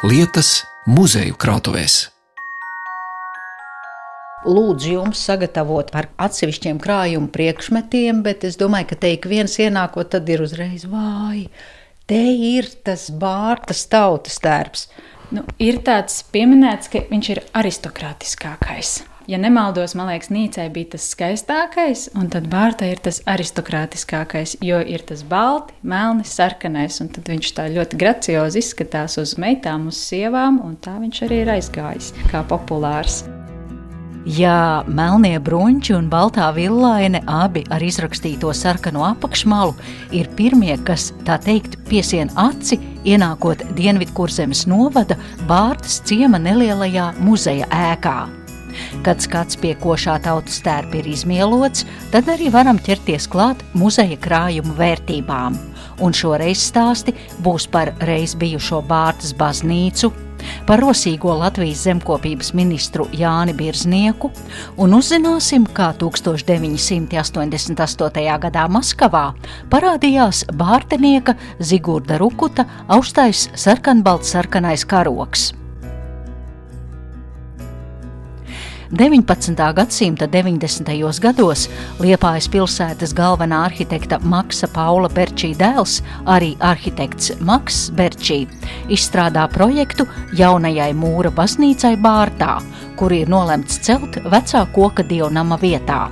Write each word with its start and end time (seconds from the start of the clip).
lietas 0.00 0.62
muzeju 0.88 1.34
krātuvēs. 1.36 2.06
Lūdzu, 4.48 4.94
jums 4.94 5.20
sagatavot 5.28 5.90
ar 5.92 6.08
atsevišķiem 6.24 6.78
krājuma 6.80 7.28
priekšmetiem, 7.34 8.22
bet 8.24 8.46
es 8.48 8.56
domāju, 8.56 8.88
ka 8.94 8.98
te 9.02 9.10
ik 9.12 9.28
viens 9.28 9.58
ienākot, 9.60 10.08
tad 10.14 10.32
ir 10.32 10.40
uzreiz 10.40 10.86
vāji. 10.88 11.50
Te 12.08 12.22
ir 12.32 12.70
tas 12.80 13.10
bārtas 13.12 13.84
tautas 13.92 14.40
tērps. 14.40 14.88
Nu, 15.36 15.44
ir 15.60 15.82
tāds 15.84 16.22
pieminēts, 16.32 16.88
ka 16.88 17.04
viņš 17.12 17.32
ir 17.36 17.44
aristokrātiskākais 17.60 19.02
ja 19.30 19.38
nemaldos, 19.38 19.94
man 19.94 20.10
liekas, 20.10 20.30
Nīcai 20.34 20.66
bija 20.74 20.96
tas 20.96 21.06
skaistākais, 21.12 22.08
un 22.18 22.30
tad 22.32 22.48
Bārta 22.50 22.88
ir 22.90 23.00
tas 23.02 23.20
aristokrātiskākais, 23.30 24.56
jo 24.64 24.80
ir 24.82 25.04
tas 25.06 25.22
balti, 25.26 25.76
melni, 25.86 26.26
sarkanais, 26.26 26.98
un 27.04 27.12
tad 27.14 27.30
viņš 27.30 27.52
tā 27.56 27.68
ļoti 27.70 28.00
graciozi 28.00 28.62
izskatās 28.64 29.20
uz 29.22 29.36
meitām, 29.40 29.86
uz 29.92 30.00
sievām, 30.02 30.58
un 30.66 30.74
tā 30.82 30.98
viņš 30.98 31.26
arī 31.28 31.44
ir 31.44 31.52
aizgājis 31.58 32.14
kā 32.32 32.42
populārs. 32.50 33.22
Ja 34.28 34.82
melnie 34.84 35.38
bruņķi 35.40 35.94
un 35.96 36.10
baltā 36.12 36.50
villaine, 36.52 37.22
abi 37.24 37.62
ar 37.72 37.80
izrakstīto 37.80 38.50
sarkano 38.52 39.06
apakšmalu, 39.06 39.72
ir 40.12 40.28
pirmie, 40.36 40.74
kas 40.84 41.08
tā 41.24 41.38
teikt 41.40 41.78
piesien 41.88 42.28
aci, 42.36 42.76
ienākot 43.08 43.64
Dienvidkurzemes 43.78 44.66
novada 44.68 45.16
Bārtas 45.48 46.02
ciema 46.04 46.42
nelielajā 46.42 47.14
muzeja 47.22 47.70
ēkā. 47.72 48.39
Kad 49.06 49.22
skats 49.24 49.58
pie 49.60 49.74
košā 49.80 50.18
tautas 50.24 50.60
tērpa 50.64 51.00
ir 51.00 51.10
izmielots, 51.12 51.86
tad 52.12 52.30
arī 52.32 52.50
varam 52.54 52.78
ķerties 52.78 53.28
klāt 53.30 53.64
muzeja 53.74 54.18
krājumu 54.20 54.76
vērtībām. 54.78 55.58
Un 56.00 56.12
šoreiz 56.16 56.58
stāsti 56.70 57.12
būs 57.44 57.68
par 57.70 57.92
reiz 58.08 58.34
bijušo 58.38 58.80
Bārtas 58.88 59.34
baznīcu, 59.36 60.12
par 60.66 60.80
rosīgo 60.80 61.38
Latvijas 61.38 61.82
zemkopības 61.84 62.54
ministru 62.56 63.06
Jāni 63.16 63.54
Birznieku 63.56 64.30
un 64.80 64.94
uzzināsim, 64.96 65.66
kā 65.76 65.94
1988. 66.00 68.38
gadā 68.46 68.64
Maskavā 68.72 69.26
parādījās 69.72 70.44
bārtenieka 70.56 71.32
Zigurda 71.60 72.18
Rukuta 72.20 72.64
austais 72.88 73.48
sarkanbalts 73.54 74.30
sarkanais 74.34 74.84
karoks. 74.88 75.59
19. 78.92 79.72
gadsimta 79.74 80.26
90. 80.26 81.20
gados 81.22 81.68
Liepājas 82.02 82.48
pilsētas 82.50 83.12
galvenā 83.14 83.60
arhitekta 83.68 84.18
Maksa 84.26 84.66
Paula 84.66 85.06
Berčī 85.06 85.52
dēls, 85.54 86.00
arī 86.26 86.56
arhitekts 86.58 87.36
Maks 87.38 87.92
Berčī, 87.94 88.48
izstrādā 88.90 89.46
projektu 89.54 90.08
jaunajai 90.34 90.90
mūra 90.98 91.30
baznīcai 91.30 91.94
Bārtā, 92.02 92.58
kur 92.98 93.14
ir 93.14 93.30
nolemts 93.30 93.78
celt 93.78 94.18
vecā 94.26 94.66
koka 94.74 95.06
dievnama 95.06 95.60
vietā. 95.62 96.08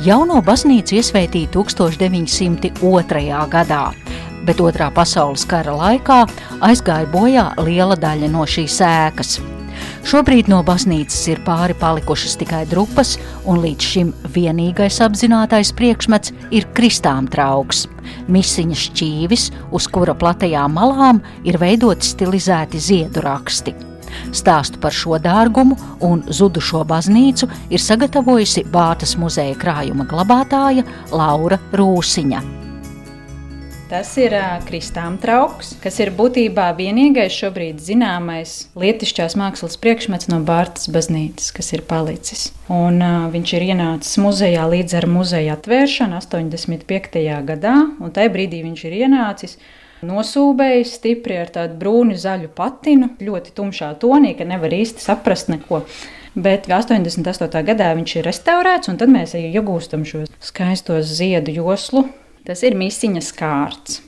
Jauno 0.00 0.40
baznīcu 0.40 0.96
iesvētīja 1.02 1.52
1902. 1.52 3.44
gadā, 3.52 3.84
bet 4.48 4.64
otrā 4.64 4.88
pasaules 4.88 5.44
kara 5.44 5.76
laikā 5.76 6.22
aizgāja 6.64 7.12
bojā 7.12 7.50
liela 7.60 8.00
daļa 8.00 8.32
no 8.32 8.48
šīs 8.48 8.80
ēkas. 8.88 9.59
Šobrīd 10.00 10.48
no 10.48 10.62
baznīcas 10.64 11.20
ir 11.28 11.42
pāri 11.44 11.74
palikušas 11.76 12.38
tikai 12.40 12.62
drupas, 12.70 13.16
un 13.44 13.60
līdz 13.60 13.88
šim 13.92 14.12
vienīgais 14.32 14.96
apzinātais 15.04 15.74
priekšmets 15.76 16.32
ir 16.56 16.66
kristām 16.76 17.28
trauks. 17.30 17.84
Misiņa 18.32 18.78
šķīvis, 18.80 19.46
uz 19.76 19.88
kura 19.92 20.16
platajām 20.16 20.74
malām 20.78 21.20
ir 21.44 21.60
veidoti 21.60 22.14
stilizēti 22.14 22.80
ziedu 22.80 23.24
raksti. 23.26 23.76
Stāstu 24.34 24.80
par 24.82 24.94
šo 24.96 25.20
dārgumu 25.22 25.76
un 26.06 26.24
zudušo 26.26 26.82
baznīcu 26.88 27.46
ir 27.70 27.82
sagatavojusi 27.82 28.66
Bātas 28.72 29.14
muzeja 29.20 29.58
krājuma 29.60 30.08
glabātāja 30.10 30.86
Laura 31.12 31.60
Rūsiņa. 31.76 32.59
Tas 33.90 34.12
ir 34.22 34.30
uh, 34.38 34.60
kristām 34.62 35.16
trauks, 35.18 35.72
kas 35.82 35.96
ir 35.98 36.12
būtībā 36.14 36.68
vienīgais 36.78 37.34
šobrīd 37.34 37.80
zināmais 37.82 38.68
lietišķās 38.78 39.34
mākslas 39.34 39.74
priekšmets 39.82 40.28
no 40.30 40.38
Bārtas 40.46 40.86
baznīcas, 40.94 41.48
kas 41.56 41.72
ir 41.74 41.82
palicis. 41.90 42.44
Un, 42.70 43.00
uh, 43.02 43.24
viņš 43.32 43.54
ir 43.58 43.64
ienācis 43.72 44.20
muzejā 44.22 44.68
līdz 44.70 44.94
ar 45.00 45.08
muzeja 45.10 45.56
atvēršanu 45.58 46.20
85. 46.20 47.18
gadā, 47.50 47.74
un 47.98 48.14
tajā 48.14 48.30
brīdī 48.30 48.62
viņš 48.68 48.84
ir 48.86 48.96
ienācis. 49.00 49.58
Nosūbējis 50.06 50.94
stipri 51.00 51.40
ar 51.42 51.50
tādu 51.58 51.74
brūnu 51.82 52.14
zaļu 52.14 52.54
patinu, 52.54 53.10
ļoti 53.18 53.58
tumšā 53.58 53.90
tonī, 53.98 54.36
ka 54.38 54.46
nevar 54.46 54.70
īsti 54.70 55.02
saprast 55.02 55.50
neko. 55.50 55.82
Bet 56.38 56.70
88. 56.70 57.66
gadā 57.66 57.90
viņš 57.98 58.16
ir 58.20 58.30
restaurēts, 58.30 58.86
un 58.86 59.02
tad 59.02 59.10
mēs 59.10 59.34
iegūstam 59.34 60.06
šo 60.06 60.28
skaisto 60.38 61.02
ziedu 61.02 61.58
joslu, 61.58 62.06
Tas 62.46 62.64
ir 62.66 62.76
misiņas 62.78 63.30
kārts. 63.36 64.00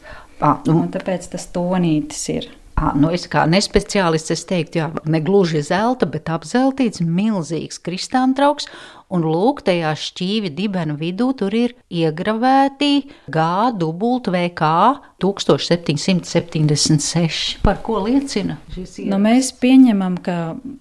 À, 0.43 0.57
nu, 0.67 0.81
tāpēc 0.91 1.29
tas 1.35 1.47
tonītis 1.55 2.23
ir. 2.33 2.49
À, 2.75 2.91
nu 2.99 3.13
es 3.15 3.29
kā 3.31 3.45
nespeciālists 3.47 4.33
es 4.35 4.43
teiktu, 4.49 4.81
jā, 4.81 4.89
ne 5.07 5.21
gluži 5.23 5.61
zelta, 5.63 6.09
bet 6.09 6.31
apzeltīts, 6.33 7.03
milzīgs 7.05 7.79
kristām 7.85 8.33
trauks. 8.35 8.67
Un 9.13 9.27
lūk, 9.29 9.61
tajā 9.67 9.91
šķīvi 9.99 10.55
dibena 10.57 10.95
vidū 10.97 11.33
tur 11.37 11.53
ir 11.53 11.75
iegravēti 11.93 13.05
G 13.33 13.41
dubult 13.77 14.29
VK 14.33 14.63
1776. 15.23 17.63
Par 17.63 17.79
ko 17.85 18.01
liecina 18.07 18.57
šis 18.73 18.99
ieraksts? 19.05 19.11
Nu, 19.13 19.17
mēs 19.23 19.53
pieņemam, 19.63 20.15
ka 20.25 20.37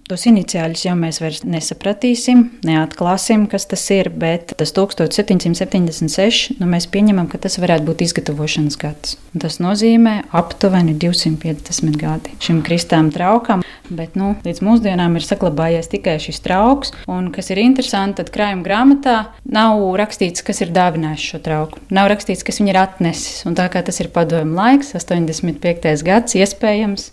tos 0.08 0.22
iniciāļus 0.30 0.82
jau 0.88 0.96
mēs 0.98 1.16
vairs 1.22 1.40
nesapratīsim, 1.46 2.38
neatklāsim, 2.66 3.40
kas 3.52 3.64
tas 3.70 3.84
ir, 3.94 4.06
bet 4.10 4.44
tas 4.58 4.70
1776, 4.74 6.58
nu, 6.58 6.64
mēs 6.72 6.84
pieņemam, 6.92 7.26
ka 7.30 7.36
tas 7.42 7.54
varētu 7.62 7.84
būt 7.90 7.98
izgatavošanas 8.08 8.76
gads. 8.80 9.08
Tas 9.38 9.54
nozīmē 9.62 10.14
aptuveni 10.34 10.94
250 11.00 11.96
gadi 12.00 12.30
šim 12.42 12.58
kristām 12.66 13.06
traukam, 13.14 13.60
bet 13.92 14.16
nu, 14.18 14.32
līdz 14.46 14.62
mūsdienām 14.64 15.16
ir 15.18 15.24
saglabājies 15.26 15.90
tikai 15.92 16.16
šis 16.22 16.40
trauks, 16.44 16.92
un 17.10 17.30
kas 17.34 17.50
ir 17.52 17.58
interesanti, 17.62 18.21
tad 18.22 18.30
krājuma 18.34 18.62
grāmatā 18.66 19.16
nav 19.42 19.82
rakstīts, 19.98 20.44
kas 20.46 20.62
ir 20.62 20.72
dāvinājis 20.74 21.26
šo 21.32 21.42
trauku. 21.42 21.82
Nav 21.90 22.08
rakstīts, 22.12 22.44
kas 22.46 22.62
viņu 22.62 22.70
ir 22.70 22.78
atnesis. 22.78 23.42
Un 23.48 23.58
tā 23.58 23.66
kā 23.72 23.82
tas 23.82 23.98
ir 24.02 24.12
padomju 24.14 24.54
laiks, 24.54 24.94
85. 24.94 26.06
gads, 26.06 26.38
iespējams, 26.38 27.10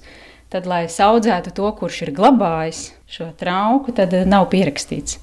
tad, 0.53 0.69
lai 0.69 0.85
audzētu 0.85 1.53
to, 1.57 1.69
kurš 1.81 2.03
ir 2.05 2.13
glabājis 2.17 2.83
šo 3.09 3.31
trauku, 3.39 3.95
tad 3.97 4.13
nav 4.29 4.49
pierakstīts. 4.53 5.17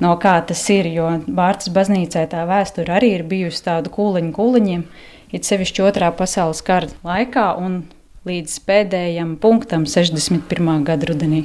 No 0.00 0.14
kā 0.16 0.38
tas 0.46 0.62
ir, 0.72 0.88
jo 0.88 1.10
Bārtas 1.28 1.68
baznīcai 1.74 2.24
tā 2.32 2.46
vēsture 2.48 2.94
arī 2.96 3.16
ir 3.18 3.26
bijusi 3.28 3.66
tāda 3.66 3.92
kūliņa 3.92 4.32
kūliņiem, 4.36 4.84
it 5.36 5.44
sevišķi 5.44 5.84
otrā 5.84 6.08
pasaules 6.16 6.62
kara 6.64 6.88
laikā 7.04 7.50
un 7.60 7.82
līdz 8.28 8.56
pēdējam 8.68 9.36
punktam 9.40 9.84
61. 9.88 10.84
gada 10.88 11.10
rudenī 11.10 11.44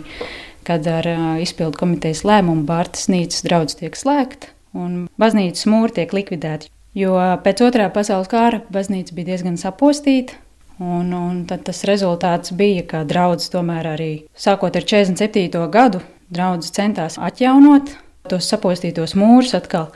kad 0.68 0.88
ar 0.90 1.08
izpildu 1.42 1.80
komitejas 1.80 2.24
lēmumu 2.28 2.66
Bārtas 2.68 3.10
nīcas 3.12 3.46
draudz 3.46 3.78
tiek 3.80 3.98
slēgta 3.98 4.52
un 4.76 5.06
baznīcas 5.22 5.68
mūri 5.72 6.00
tiek 6.00 6.16
likvidēti. 6.16 6.72
Jo 6.96 7.16
pēc 7.44 7.62
otrā 7.66 7.90
pasaules 7.92 8.32
kara 8.32 8.62
baznīca 8.72 9.16
bija 9.16 9.34
diezgan 9.34 9.58
sapostīta, 9.60 10.38
un, 10.80 11.12
un 11.12 11.44
tas 11.48 11.84
rezultāts 11.88 12.54
bija, 12.56 12.86
ka 12.88 13.04
draudzes 13.08 13.52
tomēr 13.52 13.94
arī 13.96 14.12
sākot 14.36 14.76
ar 14.76 14.88
47. 14.88 15.60
gadu 15.72 16.04
draudzes 16.32 16.74
centās 16.76 17.20
atjaunot 17.22 17.94
tos 18.30 18.48
sapostītos 18.50 19.16
mūrus 19.20 19.54
atkal 19.58 19.92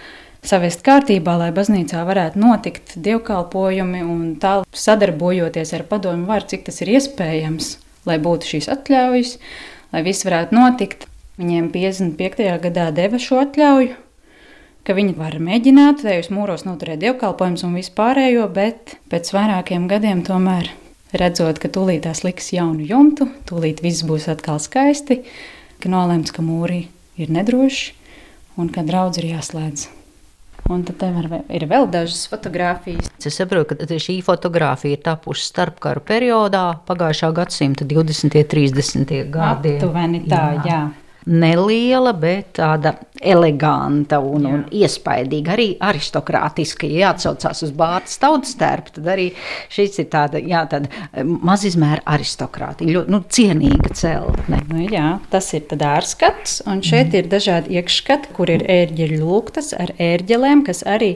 savest 0.45 0.83
kārtībā, 0.86 1.36
lai 1.39 1.50
baznīcā 1.56 2.04
varētu 2.07 2.39
notikt 2.39 2.95
dievkalpojumi 3.04 4.04
un 4.06 4.36
tā 4.39 4.60
sadarbojoties 4.72 5.74
ar 5.75 5.83
padomu 5.89 6.30
varu, 6.30 6.48
cik 6.51 6.68
tas 6.69 6.80
ir 6.83 6.94
iespējams, 6.95 7.74
lai 8.07 8.19
būtu 8.24 8.54
šīs 8.54 8.69
atļaujas, 8.75 9.36
lai 9.94 10.03
viss 10.06 10.25
varētu 10.27 10.56
notikt. 10.56 11.07
Viņiem 11.39 11.69
55. 11.71 12.45
gadā 12.65 12.89
deva 12.91 13.19
šo 13.21 13.39
atļauju, 13.45 13.95
ka 14.83 14.95
viņi 14.97 15.15
var 15.15 15.38
mēģināt 15.44 16.03
tajos 16.03 16.31
mūros 16.36 16.65
noturēt 16.68 17.00
dievkalpojumus 17.03 17.63
un 17.68 17.77
vispārējo, 17.80 18.47
bet 18.51 18.97
pēc 19.12 19.31
vairākiem 19.36 19.88
gadiem 19.91 20.25
tomēr 20.27 20.71
redzot, 21.15 21.62
ka 21.62 21.71
tūlīt 21.71 22.03
tās 22.07 22.25
liks 22.25 22.51
jaunu 22.56 22.83
jumtu, 22.89 23.30
tūlīt 23.50 23.83
viss 23.86 24.03
būs 24.07 24.27
atkal 24.31 24.59
skaisti, 24.59 25.21
ka 25.80 25.94
nolēmts, 25.94 26.36
ka 26.36 26.44
mūri 26.44 26.88
ir 27.19 27.31
nedroši 27.31 27.95
un 28.59 28.68
ka 28.74 28.83
draudz 28.83 29.21
ir 29.21 29.31
jāslēdz. 29.31 29.99
Un 30.69 30.83
tad 30.86 31.01
ir 31.50 31.66
vēl 31.66 31.88
dažas 31.89 32.27
fotogrāfijas. 32.30 33.10
Es 33.25 33.39
saprotu, 33.39 33.74
ka 33.74 33.98
šī 33.98 34.19
fotografija 34.25 34.98
ir 34.98 35.01
tapusi 35.01 35.48
starpkara 35.50 36.04
periodā, 36.06 36.66
pagājušā 36.86 37.31
gadsimta 37.42 37.88
20. 37.89 38.38
un 38.38 38.50
30. 38.54 39.16
gadi. 39.33 39.75
Aptuveni 39.80 40.21
tā, 40.30 40.44
jā. 40.62 40.66
jā. 40.69 41.09
Neliela, 41.27 42.13
bet 42.16 42.56
tāda 42.60 42.95
eleganta 43.19 44.21
un, 44.24 44.45
Jā. 44.45 44.56
un 44.56 44.62
iespaidīga, 44.71 45.56
arī 45.57 45.69
aristokrātiska. 45.83 46.88
Ja 46.88 47.10
jāatsaucās 47.10 47.63
uz 47.66 47.74
Bātas 47.75 48.18
tautas 48.21 48.56
tērpu, 48.60 48.95
tad 48.98 49.10
arī 49.13 49.27
šis 49.74 50.00
ir 50.04 50.10
tāda, 50.13 50.42
jā, 50.44 50.63
tāda 50.69 51.24
mazizmēra 51.24 52.04
aristokrātija, 52.16 52.94
ļoti 52.98 53.13
nu, 53.13 53.21
cienīga 53.30 53.94
celtne. 53.98 54.62
Nu, 54.69 54.83
jā, 54.86 55.18
tas 55.33 55.51
ir 55.57 55.66
tad 55.69 55.86
ārskats, 55.86 56.62
un 56.69 56.83
šeit 56.86 57.12
mm. 57.12 57.19
ir 57.19 57.30
dažādi 57.31 57.80
iekšskati, 57.80 58.33
kur 58.38 58.51
ir 58.54 58.65
ērģeļu 58.69 59.22
lūgtas 59.24 59.74
ar 59.77 59.94
ērģelēm, 59.98 60.65
kas 60.68 60.83
arī 60.88 61.15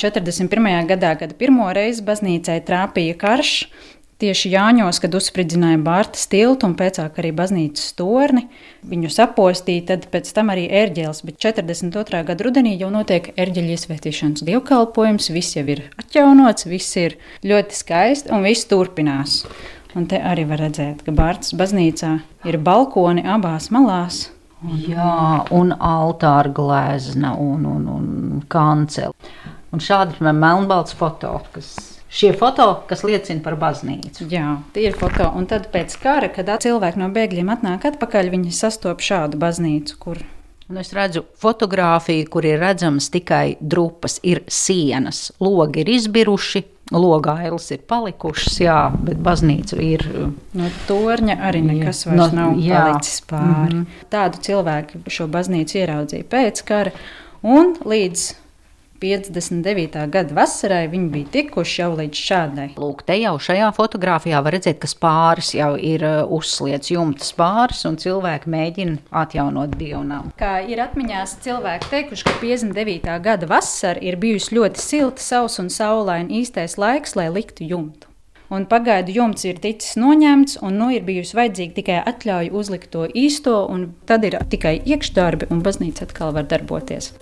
41. 0.00 0.88
gadā, 0.90 1.14
kad 1.20 1.36
pirmo 1.38 1.68
reizi 1.74 2.02
baznīcai 2.06 2.58
trāpīja 2.66 3.18
karš, 3.20 3.54
Tieši 4.22 4.52
Jāņos, 4.52 5.00
kad 5.02 5.14
uzspridzināja 5.18 5.80
Bārtas 5.82 6.28
tiltu 6.30 6.68
un 6.68 6.76
pēc 6.78 7.00
tam 7.00 7.16
arī 7.18 7.32
baznīcas 7.34 7.96
torni, 7.98 8.44
viņu 8.86 9.08
sapostīja, 9.10 9.88
tad 9.88 10.04
pēc 10.12 10.28
tam 10.36 10.52
arī 10.54 10.68
ērģeles. 10.70 11.24
Bet 11.26 11.40
42. 11.42 12.20
gada 12.28 12.46
rudenī 12.46 12.76
jau 12.78 12.92
notiek 12.94 13.32
ērģeļa 13.34 13.74
iesvētīšanas 13.74 14.44
dievkalpojums, 14.46 15.32
viss 15.34 15.56
jau 15.58 15.64
ir 15.74 15.82
atjaunots, 15.98 16.68
viss 16.70 16.94
ir 17.00 17.16
ļoti 17.42 17.78
skaisti 17.80 18.30
un 18.34 18.46
viss 18.46 18.70
turpinās. 18.70 19.40
Un 19.98 20.06
te 20.10 20.20
arī 20.22 20.44
var 20.46 20.62
redzēt, 20.62 21.02
ka 21.06 21.14
Bārtas 21.14 21.54
baznīcā 21.58 22.12
ir 22.46 22.58
balkoni 22.62 23.24
abās 23.26 23.70
malās. 23.74 24.28
Un, 24.64 24.78
Jā, 24.88 25.42
un 25.52 25.74
altāra 25.74 26.54
glezna 26.54 27.34
un, 27.34 27.66
un, 27.66 27.90
un 27.98 28.46
kancele. 28.48 29.12
Un 29.74 29.82
šādi 29.82 30.16
ir 30.22 30.30
melnbalts 30.38 30.94
foto, 30.94 31.34
kas 31.52 31.74
šie 32.14 32.32
foto, 32.38 32.68
kas 32.88 33.02
liecina 33.06 33.42
par 33.44 33.58
baznīcu. 33.60 34.28
Jā, 34.30 34.58
tie 34.76 34.88
ir 34.88 34.98
foto. 34.98 35.26
Un 35.34 35.48
tad 35.50 35.70
pēc 35.74 35.96
kara, 36.02 36.30
kad 36.32 36.52
cilvēki 36.64 37.02
no 37.02 37.10
bēgļiem 37.14 37.50
atnāk 37.56 37.88
atpakaļ, 37.90 38.30
viņi 38.36 38.54
sastopas 38.54 39.10
šādu 39.12 39.40
baznīcu, 39.42 39.98
kur 39.98 40.22
Un 40.68 40.78
es 40.80 40.94
redzu 40.96 41.26
fotografiju, 41.36 42.24
kur 42.32 42.46
ir 42.48 42.56
redzamas 42.62 43.10
tikai 43.12 43.58
drupas, 43.60 44.16
ir 44.24 44.40
sienas, 44.48 45.26
logi 45.40 45.82
ir 45.82 45.90
izbiruši, 45.92 46.62
logailas 46.96 47.68
ir 47.74 47.82
palikušas, 47.88 48.56
jā, 48.64 48.78
bet 49.04 49.20
baznīca 49.24 49.76
ir. 49.84 50.06
No 50.56 50.70
torņa 50.88 51.36
arī 51.50 51.60
nekas 51.66 52.06
vairs 52.08 52.16
no, 52.16 52.30
nav 52.38 52.56
jā. 52.64 52.80
palicis 52.80 53.20
pāri. 53.28 53.74
Mm 53.74 53.82
-hmm. 53.82 54.08
Tādu 54.16 54.40
cilvēku 54.48 55.02
šo 55.06 55.28
baznīcu 55.28 55.78
ieraudzīja 55.82 56.30
pēc 56.32 56.64
kara 56.64 56.96
un 57.42 57.76
līdz 57.84 58.24
59. 59.04 60.06
gada 60.08 60.34
vasarai 60.36 60.86
viņi 60.88 61.10
bija 61.12 61.30
tikuši 61.34 61.80
jau 61.82 61.90
līdz 61.98 62.20
šādai. 62.28 62.68
Lūk, 62.80 63.04
te 63.04 63.16
jau 63.20 63.34
šajā 63.46 63.68
fotografijā 63.76 64.40
var 64.44 64.56
redzēt, 64.56 64.78
ka 64.80 64.88
spāris 64.88 65.52
jau 65.56 65.74
ir 65.76 66.04
uh, 66.06 66.22
uzsliets 66.32 66.92
jumta 66.94 67.26
spāris 67.26 67.84
un 67.88 67.98
cilvēki 68.00 68.50
mēģina 68.54 68.96
atjaunot 69.24 69.76
dievnām. 69.80 70.32
Kā 70.40 70.56
ir 70.64 70.80
atmiņās 70.86 71.36
cilvēki 71.44 71.92
teikuši, 71.92 72.26
ka 72.30 72.38
59. 72.40 73.18
gada 73.28 73.50
vasara 73.50 74.00
ir 74.00 74.16
bijusi 74.20 74.56
ļoti 74.56 74.80
silta, 74.80 75.24
sausa 75.24 75.64
un 75.66 75.70
saulaina 75.72 76.32
īstais 76.40 76.78
laiks, 76.80 77.16
lai 77.18 77.28
liktu 77.34 77.68
jumtu. 77.68 78.08
Un 78.54 78.66
pagaidu 78.70 79.12
jumts 79.16 79.44
ir 79.48 79.58
ticis 79.60 79.96
noņemts, 79.98 80.58
un 80.62 80.76
nu 80.78 80.90
ir 80.94 81.04
bijusi 81.04 81.36
vajadzīga 81.36 81.76
tikai 81.80 81.98
atļauja 82.12 82.52
uzlikt 82.54 82.92
to 82.94 83.08
īsto, 83.08 83.64
un 83.72 83.90
tad 84.08 84.24
ir 84.28 84.38
tikai 84.52 84.78
iekšdarbi, 84.84 85.50
un 85.50 85.64
baznīca 85.64 86.06
atkal 86.08 86.36
var 86.36 86.48
darboties 86.48 87.14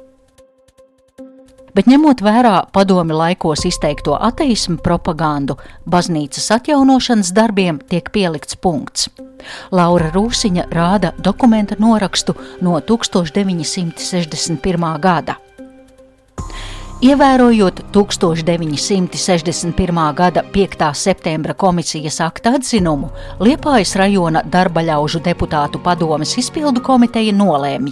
bet 1.74 1.86
ņemot 1.88 2.20
vērā 2.24 2.62
padomi 2.72 3.12
laikos 3.16 3.64
izteikto 3.68 4.16
ateismu 4.20 4.76
propagandu, 4.84 5.56
baznīcas 5.88 6.50
atjaunošanas 6.58 7.32
darbiem 7.36 7.78
tiek 7.88 8.10
pielikts 8.12 8.56
punkts. 8.56 9.08
Laura 9.74 10.10
Rūsiņa 10.14 10.64
rāda 10.70 11.12
dokumenta 11.18 11.74
norakstu 11.80 12.34
no 12.62 12.80
1961. 12.80 15.00
gada. 15.02 15.34
Ievērojot 17.02 17.80
1961. 17.90 20.14
gada 20.14 20.42
5. 20.54 20.94
septembra 20.94 21.54
komisijas 21.54 22.20
akta 22.22 22.50
atzinumu, 22.54 23.10
Liepājas 23.42 23.96
rajona 23.98 24.42
darba 24.46 24.82
ļaužu 24.86 25.18
deputātu 25.24 25.78
padomes 25.82 26.38
izpildu 26.38 26.80
komiteja 26.86 27.32
nolēma 27.34 27.90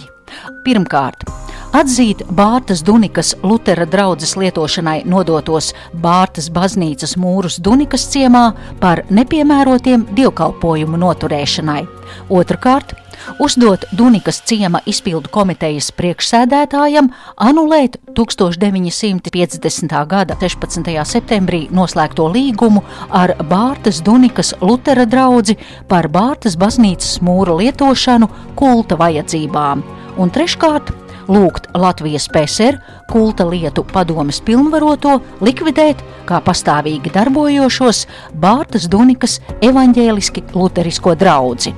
pirmkārt 0.65 1.25
atzīt 1.73 2.23
Bārtas 2.35 2.83
Dunikas 2.85 3.33
Lutera 3.43 3.85
draudzes 3.89 4.35
lietošanai 4.39 5.01
nodotos 5.09 5.71
Bārtas 6.03 6.49
baznīcas 6.53 7.15
mūrus 7.19 7.59
Dunikas 7.63 8.07
ciemā 8.11 8.51
par 8.81 9.03
nepiemērotiem 9.09 10.07
dievkalpojumu 10.17 10.99
noturēšanai. 11.01 11.85
Otrakārt, 12.29 12.93
uzdot 13.39 13.85
Dunikas 13.95 14.41
ciema 14.45 14.81
izpildu 14.85 15.31
komitejas 15.31 15.91
priekšsēdētājam 15.95 17.11
anulēt 17.39 17.97
1950. 18.17 19.95
gada 20.11 20.37
16. 20.41 20.91
septembrī 21.05 21.61
noslēgto 21.71 22.27
līgumu 22.31 22.83
ar 23.09 23.35
Bārtas 23.47 24.01
Dunikas 24.03 24.53
Lutera 24.61 25.05
draugu 25.05 25.55
par 25.87 26.09
Bārtas 26.11 26.57
baznīcas 26.59 27.21
mūra 27.23 27.55
lietošanu 27.61 28.27
kulta 28.59 28.97
vajadzībām. 28.99 29.85
Un 30.19 30.29
treškārt, 30.29 30.91
lūgt 31.31 31.69
Latvijas 31.77 32.27
PSR 32.31 32.77
kulta 33.11 33.45
lietu 33.47 33.85
padomes 33.87 34.41
pilnvaroto 34.43 35.19
likvidēt 35.43 36.01
kā 36.27 36.41
pastāvīgi 36.43 37.13
darbojošos 37.15 38.03
Bārtas 38.41 38.89
Dunikas 38.91 39.39
evaņģēliski 39.63 40.51
luterisko 40.55 41.15
draugu. 41.15 41.73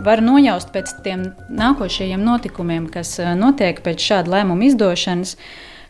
Var 0.00 0.22
nojaust 0.24 0.70
pēc 0.72 0.94
tiem 1.04 1.26
nākošajiem 1.52 2.22
notikumiem, 2.24 2.86
kas 2.92 3.18
eh, 3.20 3.34
notiek 3.36 3.82
pēc 3.84 4.00
šāda 4.00 4.32
lēmuma 4.36 4.64
izdošanas, 4.70 5.34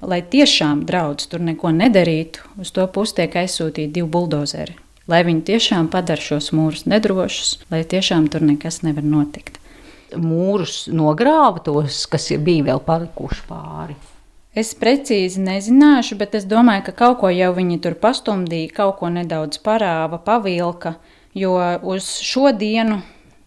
lai 0.03 0.19
tiešām 0.33 0.83
draudz 0.89 1.29
tur 1.31 1.45
neko 1.47 1.71
nedarītu. 1.77 2.43
Uz 2.59 2.75
to 2.75 2.89
pusi 2.91 3.21
tiek 3.21 3.39
aizsūtīti 3.45 3.93
divi 4.01 4.11
buldozeri, 4.11 4.75
lai 5.07 5.23
viņi 5.29 5.47
tiešām 5.53 5.93
padara 5.95 6.27
šos 6.27 6.51
mūrus 6.57 6.89
nedrošus, 6.91 7.61
lai 7.71 7.85
tiešām 7.87 8.27
tur 8.33 8.43
nekas 8.51 8.83
nevar 8.83 9.07
notikt 9.07 9.61
mūrus 10.17 10.87
nogrāva 10.93 11.63
tos, 11.65 12.05
kas 12.11 12.31
bija 12.39 12.71
vēl 12.71 12.83
palikuši 12.87 13.45
pāri. 13.49 13.99
Es 14.51 14.73
precīzi 14.75 15.39
nezināšu, 15.45 16.17
bet 16.19 16.35
es 16.35 16.47
domāju, 16.51 16.89
ka 16.89 16.97
kaut 17.05 17.21
ko 17.21 17.31
jau 17.31 17.53
viņi 17.55 17.79
tur 17.85 17.95
pastumdīja, 17.95 18.73
kaut 18.81 18.97
ko 18.99 19.11
nedaudz 19.15 19.61
parāva, 19.63 20.19
pavilka, 20.19 20.97
jo 21.39 21.55
uz 21.87 22.09
šo 22.27 22.51
dienu 22.51 22.99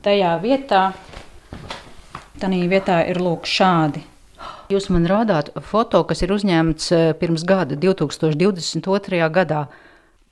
tajā 0.04 0.38
vietā, 0.40 0.86
tanī 2.40 2.64
vietā 2.72 3.02
ir 3.12 3.20
lūk 3.20 3.48
šādi. 3.48 4.06
Jūs 4.72 4.88
man 4.96 5.04
rādāt 5.12 5.52
foto, 5.68 6.02
kas 6.08 6.24
ir 6.24 6.32
uzņemts 6.32 6.92
eh, 6.96 7.10
pirms 7.20 7.44
gada, 7.48 7.76
2022. 7.80 9.20
gadā. 9.36 9.66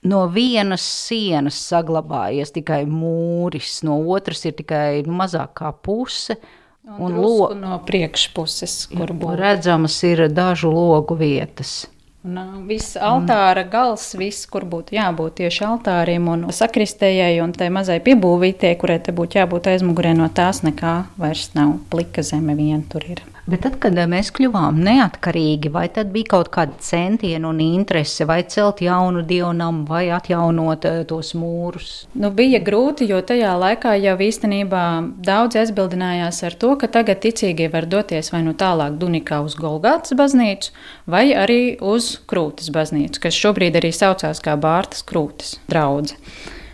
No 0.01 0.24
vienas 0.34 0.81
sienas 0.81 1.60
saglabājies 1.70 2.50
tikai 2.55 2.84
mūris, 2.89 3.84
no 3.86 4.00
otras 4.10 4.41
ir 4.50 4.55
tikai 4.58 5.03
nu, 5.05 5.13
mazāk 5.20 5.53
kā 5.62 5.70
puse. 5.72 6.39
Un, 6.81 7.12
un 7.13 7.17
lo... 7.22 7.51
no 7.53 7.75
priekšpuses, 7.86 8.88
kur 8.89 9.13
būtu 9.13 9.38
redzamas 9.38 10.00
ir 10.08 10.25
dažu 10.34 10.72
logu 10.74 11.13
vietas. 11.20 11.84
Un 12.22 12.65
viss 12.70 12.98
altāra 13.01 13.63
gals, 13.65 14.12
viss, 14.17 14.46
kur 14.50 14.65
būtu 14.70 14.93
jābūt 14.93 15.39
tieši 15.39 15.63
altārim 15.65 16.27
un 16.29 16.48
sakristējai 16.53 17.39
un 17.41 17.53
tai 17.53 17.72
mazai 17.74 17.98
piebūvītē, 18.05 18.75
kurai 18.81 19.00
te 19.01 19.13
būtu 19.13 19.39
jābūt 19.39 19.70
aizmugurē 19.74 20.13
no 20.17 20.29
tās 20.29 20.62
nekā 20.65 20.96
vairs 21.22 21.50
nav. 21.58 21.79
Plika 21.93 22.25
zeme 22.25 22.58
vien 22.58 22.86
tur 22.89 23.05
ir. 23.10 23.24
Bet 23.50 23.64
tad, 23.66 23.80
kad 23.82 23.96
mēs 24.10 24.30
kļuvām 24.38 24.78
neatkarīgi, 24.86 25.72
vai 25.74 25.88
tad 25.94 26.12
bija 26.14 26.30
kaut 26.36 26.52
kāda 26.54 26.78
centiena 26.84 27.50
un 27.50 27.62
interese, 27.64 28.28
vai 28.30 28.44
celt 28.46 28.84
jaunu 28.86 29.24
dievnamu, 29.26 29.88
vai 29.90 30.04
atjaunot 30.14 30.86
uh, 30.86 31.00
tos 31.10 31.34
mūrus? 31.34 31.90
Nu, 32.14 32.30
bija 32.38 32.62
grūti, 32.62 33.10
jo 33.10 33.18
tajā 33.26 33.56
laikā 33.58 33.96
jau 34.04 34.16
īstenībā 34.22 34.84
daudz 35.26 35.58
aizbildinājās 35.64 36.44
ar 36.46 36.58
to, 36.62 36.76
ka 36.78 36.92
tagad 36.94 37.24
ticīgie 37.26 37.72
var 37.74 37.90
doties 37.90 38.30
vai 38.34 38.44
nu 38.46 38.54
tālāk 38.54 39.02
Dunikā 39.02 39.42
uz 39.42 39.58
Golgātas 39.58 40.14
baznīcu, 40.18 40.72
vai 41.10 41.32
arī 41.34 41.62
uz 41.82 42.14
Krūtas 42.30 42.70
baznīcu, 42.74 43.26
kas 43.26 43.42
šobrīd 43.42 43.82
arī 43.82 43.90
saucās 43.96 44.44
kā 44.46 44.54
Bārtas 44.62 45.02
Krūtas 45.08 45.58
draudze. 45.72 46.20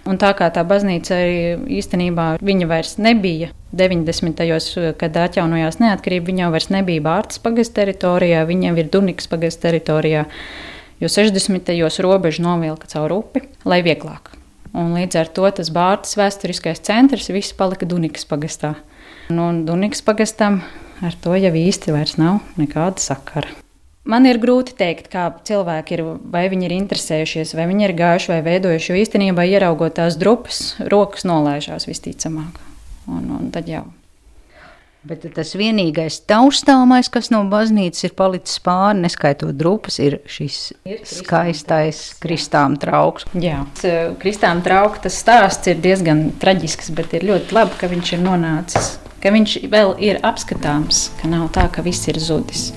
Un 0.08 0.16
tā 0.22 0.30
kā 0.38 0.48
tā 0.54 0.64
baznīca 0.64 1.18
īstenībā 1.68 2.38
viņa 2.40 2.68
vairs 2.70 2.96
nebija 3.02 3.50
90. 3.76 4.40
gados, 4.40 4.70
kad 5.00 5.20
atjaunojās 5.20 5.82
neatkarība, 5.84 6.30
viņa 6.32 6.46
jau 6.46 6.54
vairs 6.54 6.70
nebija 6.72 7.04
Bārtas 7.04 7.44
pagasta 7.44 7.82
teritorijā, 7.82 8.46
viņa 8.48 8.70
jau 8.70 8.80
ir 8.80 8.90
Dunikas 8.94 9.28
pagasta 9.28 9.68
teritorijā, 9.68 10.24
jo 11.04 11.12
60. 11.12 11.74
gados 11.74 12.00
robeža 12.04 12.46
novilka 12.46 12.88
caur 12.94 13.18
upi, 13.20 13.44
lai 13.68 13.82
vieglāk. 13.84 14.32
Un 14.78 14.96
līdz 14.96 15.20
ar 15.20 15.32
to 15.36 15.52
tas 15.60 15.72
Bārtas 15.74 16.16
vēsturiskais 16.20 16.84
centrs 16.88 17.28
viss 17.34 17.56
palika 17.58 17.88
Dunikas 17.90 18.28
pagastā. 18.30 18.78
Un 19.34 19.66
Dunikas 19.68 20.04
pagastam 20.08 20.62
ar 21.04 21.20
to 21.20 21.36
jau 21.36 21.52
īsti 21.52 21.92
vairs 21.96 22.16
nav 22.22 22.40
nekāda 22.56 23.04
sakara. 23.04 23.67
Man 24.08 24.24
ir 24.30 24.40
grūti 24.40 24.72
pateikt, 24.78 25.10
kā 25.12 25.28
cilvēki 25.48 25.98
ir, 25.98 26.04
vai 26.32 26.46
viņi 26.52 26.70
ir 26.70 26.78
interesējušies, 26.78 27.54
vai 27.58 27.68
viņi 27.68 27.90
ir 27.90 27.96
gājuši 27.98 28.32
vai 28.32 28.40
veidojuši. 28.46 28.92
Jo 28.94 29.04
īstenībā, 29.04 29.48
ieraugot 29.52 29.98
tās 30.00 30.16
drupas, 30.20 30.78
rokas 30.80 31.28
nolaižās 31.28 31.90
visticamāk. 31.90 32.62
Un, 33.08 33.28
un 33.36 33.52
tad 33.52 33.68
jau 33.72 33.86
Bet 35.08 35.24
tas 35.32 35.54
vienīgais 35.56 36.18
taustāmais, 36.28 37.08
kas 37.08 37.30
no 37.32 37.40
baznīcas 37.48 38.08
ir 38.10 38.16
palicis 38.18 38.58
pāri, 38.64 38.98
neskaitot 39.06 39.56
drupas, 39.56 40.00
ir 40.04 40.18
šis 40.28 40.58
ir 40.90 41.04
skaistais 41.08 42.02
kristām 42.20 42.76
trauks. 42.82 43.28
Jā, 43.38 43.62
kristām 44.20 44.60
trauks 44.66 45.06
tas 45.06 45.20
stāsts 45.22 45.70
ir 45.72 45.80
diezgan 45.86 46.26
traģisks, 46.42 46.92
bet 46.98 47.16
ir 47.16 47.28
ļoti 47.30 47.56
labi, 47.56 47.78
ka 47.80 47.92
viņš 47.94 48.12
ir 48.18 48.26
nonācis, 48.26 48.90
ka 49.24 49.32
viņš 49.38 49.56
vēl 49.72 49.96
ir 50.10 50.20
apskatāms, 50.28 51.06
ka 51.22 51.32
nav 51.32 51.54
tā, 51.56 51.70
ka 51.72 51.86
viss 51.88 52.10
ir 52.12 52.20
zudis. 52.20 52.74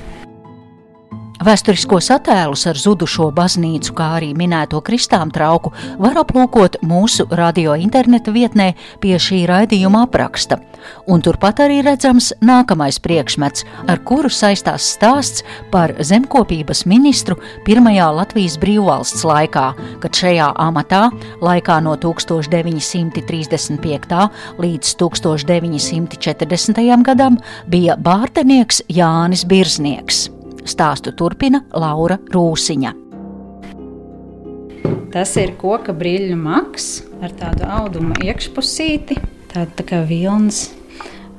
Vēsturiskos 1.41 2.11
attēlus 2.13 2.67
ar 2.69 2.77
zudušo 2.77 3.31
baznīcu, 3.33 3.95
kā 3.97 4.19
arī 4.19 4.35
minēto 4.37 4.77
kristām 4.85 5.31
trauku, 5.33 5.73
var 5.97 6.19
aplūkot 6.21 6.77
mūsu 6.85 7.25
radio 7.33 7.73
interneta 7.81 8.29
vietnē 8.35 8.75
pie 9.01 9.17
šī 9.17 9.49
raidījuma 9.49 10.03
apraksta. 10.05 10.59
Un 11.09 11.25
turpat 11.25 11.65
arī 11.65 11.81
redzams 11.87 12.37
nākamais 12.45 13.01
priekšmets, 13.01 13.65
ar 13.89 14.05
kuru 14.05 14.29
saistās 14.29 14.85
stāsts 14.99 15.41
par 15.73 15.97
zemkopības 15.97 16.85
ministru 16.85 17.41
pirmajā 17.65 18.13
Latvijas 18.19 18.61
brīvvalsts 18.61 19.25
laikā, 19.25 19.73
kad 20.03 20.13
šajā 20.21 20.51
amatā 20.61 21.09
laikā 21.41 21.81
no 21.87 21.97
1935. 22.05 24.29
līdz 24.61 24.93
1940. 25.05 27.03
gadam 27.09 27.41
bija 27.65 27.97
bārtenieks 27.97 28.85
Jānis 28.93 29.49
Birznieks. 29.49 30.40
Stāstu 30.69 31.13
turpina 31.17 31.63
Laura 31.73 32.19
Rūsiņa. 32.33 32.93
Tas 35.11 35.33
ir 35.41 35.57
koka 35.59 35.95
brīļu 35.97 36.37
maks 36.39 36.89
ar 37.25 37.33
tādu 37.35 37.65
audumu 37.67 38.15
iekšpusīti, 38.23 39.17
tāda 39.51 39.71
tā 39.81 39.87
kā 39.89 40.03
vilns. 40.07 40.69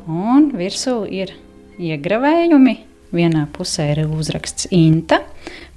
Un 0.09 0.49
virsū 0.57 1.05
ir 1.07 1.31
iegravējumi. 1.79 2.75
Vienā 3.11 3.45
pusē 3.51 3.89
ir 3.93 4.05
uzraksts 4.07 4.69
INTA, 4.71 5.21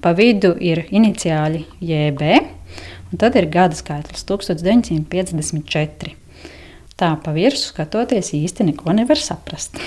pa 0.02 0.12
vidu 0.14 0.52
ir 0.62 0.84
iniciāļi 0.94 1.64
JB, 1.82 2.34
un 3.10 3.18
tad 3.20 3.34
ir 3.38 3.50
gada 3.50 3.74
skaitlis 3.74 4.22
1954. 4.28 6.14
Tā 6.94 7.10
pa 7.18 7.34
virsmu 7.34 7.72
skatoties 7.72 8.30
īsti 8.38 8.70
neko 8.70 8.94
nevar 8.94 9.18
saprast. 9.18 9.80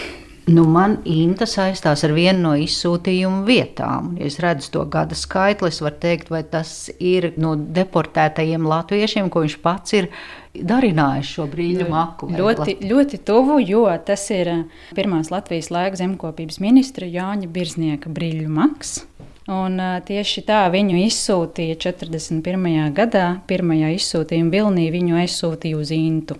Nu, 0.47 0.63
man 0.63 0.93
Inta 1.03 1.43
saistās 1.43 2.05
ar 2.07 2.13
vienu 2.15 2.39
no 2.45 2.53
izsūtījuma 2.55 3.41
vietām. 3.43 4.13
Ja 4.15 4.29
es 4.29 4.37
redzu 4.39 4.69
to 4.77 4.85
gada 4.87 5.15
skaitli, 5.17 5.67
es 5.73 5.81
varu 5.83 5.99
teikt, 5.99 6.31
vai 6.31 6.39
tas 6.47 6.87
ir 7.03 7.33
no 7.35 7.57
deportētajiem 7.57 8.63
latviešiem, 8.63 9.27
ko 9.33 9.43
viņš 9.43 9.57
pats 9.65 9.97
ir 9.97 10.07
darinājis 10.55 11.33
šo 11.35 11.49
brīļu 11.51 11.89
maku. 11.91 12.31
Ļoti, 12.31 12.77
ļoti 12.87 13.19
tuvu, 13.27 13.59
jo 13.67 13.83
tas 14.07 14.23
ir 14.31 14.53
eh, 14.53 14.63
pirmās 14.95 15.33
Latvijas 15.35 15.67
laika 15.73 15.99
zemkopības 15.99 16.61
ministra 16.63 17.11
Jāņa 17.11 17.51
Birznieka 17.51 18.11
brīļu 18.15 18.47
maks. 18.47 19.01
Un, 19.47 19.77
uh, 19.79 19.99
tieši 20.03 20.43
tā 20.47 20.65
viņu 20.71 20.97
izsūtīja 21.05 21.77
41. 21.79 22.91
gadā. 22.95 23.27
Pirmajā 23.47 23.93
izsūtījuma 23.95 24.51
vilnī 24.51 24.89
viņu 24.95 25.21
aizsūtīja 25.21 25.79
uz 25.79 25.93
Intu. 25.95 26.39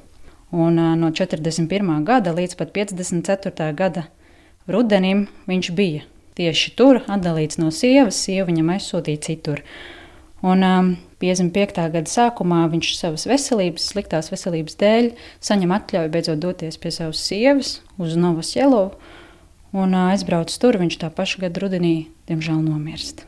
Un 0.51 0.79
no 0.99 1.09
41. 1.11 2.03
gada 2.07 2.31
līdz 2.31 2.55
pat 2.55 2.71
54. 2.75 3.73
gada 3.75 4.05
rudenim 4.67 5.25
viņš 5.47 5.71
bija 5.75 6.05
tieši 6.37 6.73
tur, 6.77 7.01
atdalīts 7.09 7.59
no 7.59 7.71
sievas, 7.73 8.19
sieva 8.21 8.47
viņam 8.47 8.71
aizsūtīja 8.77 9.23
citur. 9.27 9.63
Un 10.45 10.63
um, 10.63 10.91
55. 11.19 11.79
gada 11.95 12.11
sākumā 12.11 12.61
viņš 12.71 12.91
savas 12.99 13.25
veselības, 13.27 13.89
sliktās 13.91 14.29
veselības 14.31 14.77
dēļ 14.79 15.09
saņem 15.43 15.73
atļauju 15.79 16.13
beidzot 16.13 16.43
doties 16.43 16.77
pie 16.77 16.93
savas 16.93 17.23
sievas 17.25 17.79
uz 17.97 18.13
Novas 18.19 18.53
Jelovu 18.55 18.93
un 19.73 19.97
uh, 19.97 20.11
aizbrauc 20.13 20.53
tur. 20.53 20.77
Viņš 20.79 21.01
tā 21.01 21.09
paša 21.13 21.47
gada 21.47 21.65
rudenī, 21.65 21.95
diemžēl, 22.29 22.61
nomirst. 22.61 23.25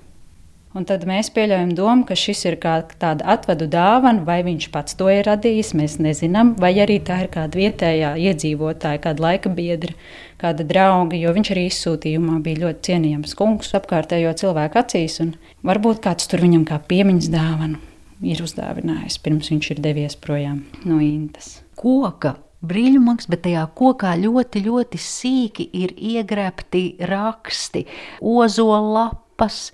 Un 0.77 0.85
tad 0.85 1.01
mēs 1.09 1.31
pieļaujam 1.33 1.71
domu, 1.73 2.03
ka 2.05 2.13
šis 2.13 2.43
ir 2.45 2.59
kā 2.61 2.75
tāda 3.01 3.25
atvadu 3.33 3.65
dāvana, 3.73 4.21
vai 4.25 4.43
viņš 4.45 4.67
pats 4.69 4.93
to 4.99 5.07
ir 5.09 5.25
radījis, 5.25 5.71
mēs 5.73 5.97
nezinām, 5.97 6.51
vai 6.61 6.75
arī 6.83 6.99
tā 7.01 7.23
ir 7.23 7.31
kāda 7.33 7.57
vietējā 7.57 8.11
iedzīvotāja, 8.29 9.01
kāda 9.01 9.25
laika 9.25 9.49
biedra, 9.49 9.95
kāda 10.37 10.67
drauga, 10.69 11.17
jo 11.17 11.33
viņš 11.33 11.51
arī 11.55 11.65
izsūtījumā 11.71 12.37
bija 12.45 12.67
ļoti 12.67 12.85
cienījams 12.91 13.33
kungs 13.39 13.73
apkārtējo 13.81 14.35
cilvēku 14.43 14.83
acīs, 14.83 15.17
un 15.25 15.33
varbūt 15.65 16.03
kāds 16.05 16.29
tur 16.29 16.45
viņam 16.45 16.69
kā 16.69 16.77
piemiņas 16.85 17.31
dāvanu 17.33 17.81
ir 18.21 18.45
uzdāvinājis, 18.45 19.17
pirms 19.25 19.49
viņš 19.49 19.71
ir 19.73 19.81
devies 19.83 20.17
projām 20.21 20.61
no 20.85 20.99
Intas. 21.01 21.63
Koka 21.79 22.35
brīļumaks, 22.69 23.29
bet 23.31 23.45
tajā 23.47 23.65
kokā 23.73 24.13
ļoti, 24.19 24.63
ļoti 24.65 24.99
sīki 25.01 25.69
ir 25.81 25.95
iegrēpti 25.97 26.83
raksti, 27.09 27.85
ozola 28.21 28.81
lapas 28.97 29.69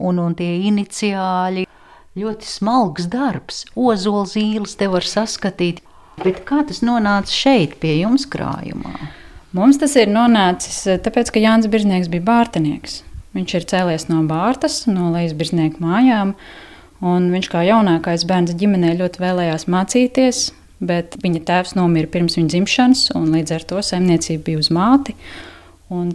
un, 0.00 0.20
un 0.22 0.36
tie 0.38 0.54
iniciāļi. 0.68 1.66
Ļoti 2.18 2.44
smalks 2.44 3.08
darbs, 3.08 3.62
ozola 3.72 4.26
zīles 4.28 4.76
te 4.76 4.90
var 4.92 5.06
saskatīt. 5.08 5.80
Bet 6.20 6.42
kā 6.48 6.60
tas 6.68 6.82
nonāca 6.84 7.32
šeit, 7.32 7.78
pie 7.80 7.96
jums 8.02 8.26
krājumā? 8.28 8.92
Mums 9.56 9.76
tas 9.80 9.94
ir 10.00 10.08
nonācis 10.08 10.78
eh, 10.88 11.00
tāpēc, 11.00 11.32
ka 11.32 11.40
Jānis 11.40 11.68
Birznieks 11.72 12.08
bija 12.12 12.24
bārtenieks. 12.24 13.02
Viņš 13.36 13.54
ir 13.56 13.66
cēlies 13.68 14.06
no 14.10 14.20
Bārtas, 14.28 14.82
no 14.88 15.10
Lejas 15.12 15.32
Birznieka 15.36 15.80
mājām, 15.80 16.34
un 17.04 17.30
viņš 17.32 17.48
kā 17.52 17.62
jaunākais 17.64 18.26
bērns 18.28 18.52
ģimenē 18.60 18.94
ļoti 18.98 19.22
vēlējās 19.22 19.64
mācīties, 19.72 20.42
bet 20.84 21.16
viņa 21.22 21.44
tēvs 21.48 21.76
nomira 21.78 22.10
pirms 22.12 22.36
viņa 22.36 22.52
dzimšanas, 22.52 23.06
un 23.16 23.30
līdz 23.32 23.56
ar 23.56 23.66
to 23.68 23.80
saimniecība 23.84 24.50
bija 24.50 24.60
uz 24.60 24.68
māti. 24.72 25.16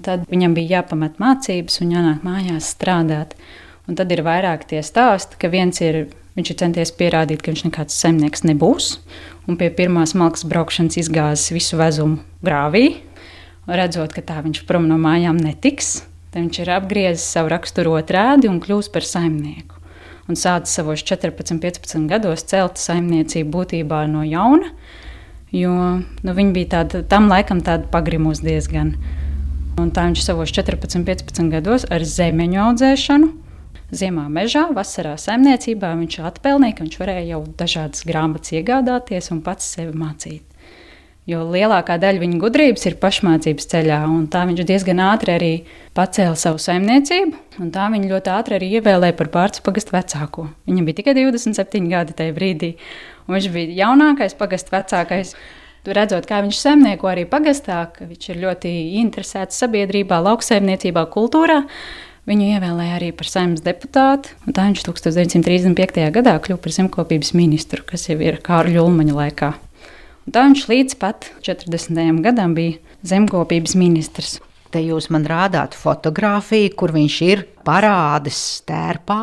Tad 0.06 0.26
viņam 0.30 0.56
bija 0.58 0.80
jāpamet 0.80 1.20
mācības 1.22 1.82
un 1.84 1.94
jānāk 1.94 2.24
mājās 2.26 2.72
strādāt. 2.74 3.36
Un 3.88 3.96
tad 3.96 4.12
ir 4.12 4.20
vairāk 4.25 4.65
tie 4.67 4.82
stāsti, 4.84 5.38
ka 5.39 5.48
viens 5.48 5.79
ir, 5.79 6.10
viņš 6.36 6.50
ir 6.51 6.58
centies 6.60 6.91
pierādīt, 6.91 7.39
ka 7.39 7.53
viņš 7.53 7.63
nekāds 7.70 7.96
zemnieks 7.96 8.44
nebūs, 8.44 8.98
un 9.48 9.56
pie 9.60 9.70
pirmās 9.72 10.12
malkas 10.20 10.44
braukšanas 10.48 11.00
izgāzis 11.00 11.53
visu 11.56 11.79
vezumu 11.79 12.20
grāvī, 12.44 12.98
redzot, 13.67 14.12
ka 14.12 14.25
tā 14.27 14.41
viņš 14.44 14.65
prom 14.67 14.89
no 14.91 15.00
mājām 15.00 15.39
netiks. 15.39 16.01
Tad 16.34 16.44
viņš 16.44 16.60
ir 16.65 16.74
apgriezis 16.75 17.29
savu 17.32 17.53
raksturot 17.53 18.12
rādi 18.12 18.51
un 18.51 18.60
kļūst 18.60 18.91
par 18.91 19.08
saimnieku. 19.08 19.79
Un 20.27 20.36
sācis 20.36 20.75
savos 20.75 21.00
14, 21.08 21.56
15 21.63 22.12
gados 22.12 22.44
celt 22.51 22.75
saimniecību 22.84 23.53
būtībā 23.53 24.03
no 24.12 24.25
jauna, 24.27 24.74
jo 25.56 25.72
nu, 26.03 26.36
viņi 26.36 26.51
bija 26.60 26.74
tāda, 26.75 27.06
tam 27.08 27.32
laikam 27.32 27.63
tāda 27.63 27.88
pagrimus 27.88 28.44
diezgan. 28.44 28.98
Un 29.79 29.96
tā 29.96 30.10
viņš 30.10 30.27
savos 30.27 30.51
14, 30.51 31.08
15 31.08 31.53
gados 31.56 31.88
ar 31.88 32.03
zemeņu 32.03 32.65
audzēšanu 32.67 33.47
Ziemā 33.88 34.25
mežā, 34.27 34.65
vasarā 34.75 35.13
saimniecībā 35.15 35.94
viņš 35.96 36.17
atpelnīja, 36.27 36.75
ka 36.75 36.84
viņš 36.84 36.96
varēja 37.00 37.25
jau 37.29 37.38
dažādas 37.56 38.03
grāmatas 38.03 38.51
iegādāties 38.58 39.29
un 39.32 39.39
pats 39.46 39.70
sevi 39.77 39.94
mācīt. 39.96 40.44
Jo 41.27 41.46
lielākā 41.48 41.96
daļa 42.00 42.20
viņa 42.20 42.39
gudrības 42.39 42.84
ir 42.88 42.98
pašmācības 43.00 43.70
ceļā, 43.72 44.00
un 44.12 44.25
tā 44.32 44.41
viņš 44.48 44.65
diezgan 44.67 45.00
ātri 45.03 45.34
arī 45.34 45.51
pacēla 45.96 46.36
savu 46.39 46.60
saimniecību, 46.63 47.39
un 47.63 47.72
tā 47.75 47.86
viņa 47.94 48.12
ļoti 48.12 48.32
ātri 48.32 48.58
arī 48.60 48.70
ievēlēja 48.79 49.15
par 49.20 49.29
pārcis 49.32 49.63
pagastu 49.63 49.96
vecāko. 49.96 50.50
Viņam 50.67 50.88
bija 50.88 51.00
tikai 51.00 51.15
27 51.20 51.88
gadi 51.91 52.15
tajā 52.20 52.36
brīdī, 52.36 52.74
un 53.27 53.38
viņš 53.38 53.48
bija 53.56 53.77
jaunākais 53.86 54.36
pagastu 54.39 54.75
vecākais. 54.75 55.32
Redzot, 55.88 56.25
kā 56.27 56.41
viņš 56.44 56.58
saimnieko 56.60 57.08
arī 57.08 57.24
pagastā, 57.32 57.86
ka 57.96 58.03
viņš 58.10 58.25
ir 58.34 58.39
ļoti 58.41 58.72
interesēts 59.00 59.62
sabiedrībā, 59.63 60.17
lauksaimniecībā, 60.25 61.06
kultūrā, 61.13 61.62
Viņu 62.28 62.50
ievēlēja 62.58 62.98
arī 62.98 63.14
par 63.16 63.30
saimnes 63.32 63.62
deputātu, 63.64 64.34
un 64.44 64.56
tā 64.56 64.66
viņš 64.68 64.82
1935. 64.84 66.10
gadā 66.12 66.34
kļuva 66.44 66.60
par 66.60 66.74
zemkopības 66.76 67.32
ministru, 67.38 67.86
kas 67.88 68.10
jau 68.10 68.18
ir 68.20 68.42
Kārļa 68.44 68.84
Ulmaņa 68.84 69.16
laikā. 69.16 69.54
Un 70.28 70.36
tā 70.36 70.44
viņš 70.50 70.66
līdz 70.68 70.98
pat 71.00 71.30
40. 71.46 72.20
gadam 72.26 72.58
bija 72.58 72.82
zemkopības 73.08 73.78
ministrs. 73.80 74.42
Te 74.76 74.82
jūs 74.84 75.08
man 75.16 75.24
rādāt 75.24 75.78
fotografiju, 75.80 76.74
kur 76.76 76.92
viņš 76.92 77.16
ir 77.30 77.46
parādis 77.64 78.42
stērpā 78.60 79.22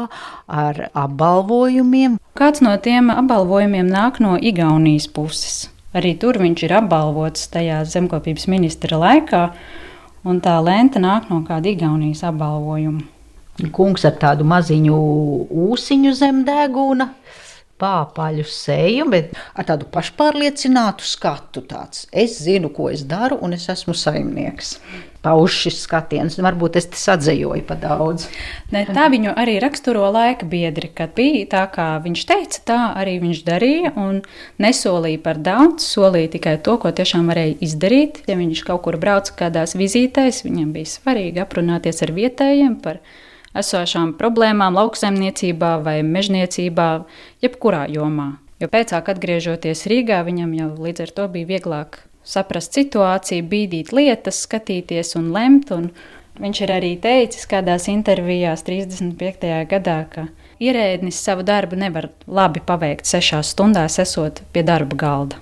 ar 0.48 0.86
apbalvojumiem. 0.96 2.16
Kāds 2.32 2.64
no 2.64 2.72
tiem 2.80 3.12
apbalvojumiem 3.12 3.84
nāk 3.92 4.22
no 4.24 4.38
Igaunijas 4.40 5.10
puses. 5.12 5.66
Arī 5.92 6.16
tur 6.16 6.40
viņš 6.40 6.64
ir 6.64 6.78
apbalvots 6.80 7.50
tajā 7.52 7.84
zemkopības 7.84 8.48
ministra 8.48 8.96
laikā. 8.96 9.50
Un 10.24 10.38
tā 10.40 10.54
lente 10.64 11.00
nāk 11.02 11.28
no 11.28 11.42
kāda 11.44 11.68
Igaunijas 11.68 12.22
apbalvojuma. 12.24 13.02
Kungs 13.74 14.06
ar 14.08 14.14
tādu 14.18 14.46
maziņu 14.48 15.00
ūsiņu 15.68 16.14
zem 16.16 16.44
deguna. 16.46 17.12
pāpaļu 17.78 18.44
seju, 18.48 19.04
bet 19.10 19.32
ar 19.58 19.66
tādu 19.68 19.84
pašpārliecinātu 19.92 21.04
skatu. 21.04 21.60
Tāds. 21.68 22.06
Es 22.12 22.38
zinu, 22.46 22.70
ko 22.72 22.88
es 22.88 23.02
daru, 23.04 23.36
un 23.42 23.52
es 23.52 23.66
esmu 23.68 23.92
saimnieks. 23.98 24.78
Pauž 25.24 25.54
šis 25.64 25.78
skatiens, 25.86 26.36
varbūt 26.44 26.76
es 26.76 26.86
tas 26.92 27.04
atzējoju 27.14 27.64
pa 27.64 27.78
daudz. 27.80 28.26
Ne, 28.74 28.82
tā 28.84 29.06
viņu 29.12 29.32
arī 29.40 29.56
raksturo 29.62 30.04
laika 30.12 30.44
biedri, 30.44 30.90
kad 30.92 31.14
bija 31.16 31.46
tā, 31.54 31.62
kā 31.72 31.86
viņš 32.04 32.24
teica, 32.28 32.60
tā 32.68 32.78
arī 33.00 33.16
viņš 33.22 33.40
darīja 33.46 33.94
un 34.00 34.20
nesolīja 34.60 35.22
par 35.24 35.40
daudz, 35.40 35.86
solīja 35.88 36.34
tikai 36.36 36.58
to, 36.66 36.76
ko 36.82 36.92
tiešām 36.92 37.32
varēja 37.32 37.56
izdarīt. 37.64 38.20
Ja 38.28 38.36
viņš 38.36 38.64
kaut 38.68 38.84
kur 38.84 39.00
brauca 39.00 39.32
kādās 39.44 39.72
vizītēs, 39.80 40.44
viņam 40.44 40.76
bija 40.76 40.92
svarīgi 40.92 41.40
aprunāties 41.40 42.04
ar 42.04 42.12
vietējiem 42.12 42.78
par 42.84 43.00
esošām 43.56 44.16
problēmām 44.20 44.76
lauksaimniecībā 44.76 45.76
vai 45.86 46.00
mežniecībā, 46.04 46.88
jebkurā 47.44 47.86
jomā. 47.96 48.34
Jo 48.60 48.68
pēcāk 48.70 49.08
atgriežoties 49.14 49.86
Rīgā, 49.90 50.20
viņam 50.26 50.52
jau 50.58 50.74
līdz 50.84 51.08
ar 51.08 51.14
to 51.16 51.30
bija 51.32 51.54
vieglāk 51.56 52.04
saprast 52.24 52.76
situāciju, 52.76 53.46
bīdīt 53.50 53.92
lietas, 53.94 54.42
skatīties 54.46 55.14
un 55.20 55.30
lemt. 55.34 55.72
Un 55.74 55.90
viņš 56.40 56.62
ir 56.64 56.72
arī 56.74 56.94
teicis 57.00 57.46
kādās 57.50 57.88
intervijās 57.92 58.64
35. 58.66 59.52
gadā, 59.70 59.98
ka 60.10 60.26
ierēdnis 60.62 61.20
savu 61.20 61.44
darbu 61.46 61.78
nevar 61.78 62.10
labi 62.26 62.62
paveikt 62.64 63.08
sešās 63.08 63.54
stundās, 63.54 64.00
esot 64.02 64.42
pie 64.52 64.64
darba 64.66 64.98
galda. 64.98 65.40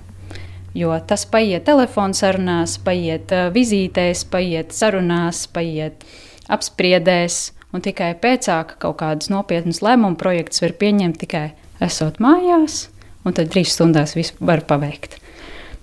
Jo 0.73 0.95
tas 1.05 1.25
paiet 1.29 1.67
telefona 1.67 2.17
sarunās, 2.17 2.79
paiet 2.81 3.33
vizītēs, 3.53 4.23
paiet 4.25 4.73
sarunās, 4.73 5.45
paiet 5.53 6.01
apspriedēs, 6.49 7.51
un 7.73 7.85
tikai 7.85 8.13
pēcāk 8.21 8.77
kaut 8.81 8.97
kādus 9.01 9.29
nopietnus 9.33 9.83
lēmumu 9.85 10.17
projektus 10.17 10.65
var 10.65 10.73
pieņemt 10.81 11.21
tikai 11.21 11.47
esot 11.83 12.17
mājās, 12.23 12.87
un 13.21 13.37
tad 13.37 13.53
trīs 13.53 13.73
stundās 13.77 14.17
visu 14.17 14.37
var 14.41 14.65
paveikt. 14.65 15.22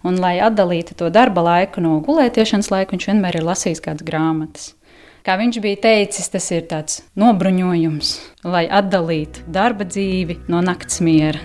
Un, 0.06 0.16
lai 0.16 0.38
atdalītu 0.40 0.96
to 0.96 1.10
darba 1.12 1.44
laiku 1.44 1.82
no 1.84 1.98
gulētiešanas 2.04 2.70
laika, 2.72 2.94
viņš 2.96 3.08
vienmēr 3.10 3.40
ir 3.40 3.48
lasījis 3.48 3.84
kādas 3.84 4.06
grāmatas. 4.06 4.74
Kā 5.20 5.36
viņš 5.36 5.60
bija 5.60 5.76
teicis, 5.84 6.30
tas 6.32 6.46
ir 6.56 6.64
tāds 6.70 7.02
nobruņojums, 7.20 8.12
lai 8.48 8.64
atdalītu 8.72 9.44
darba 9.52 9.84
dzīvi 9.84 10.38
no 10.48 10.62
nakts 10.64 11.02
miera. 11.04 11.40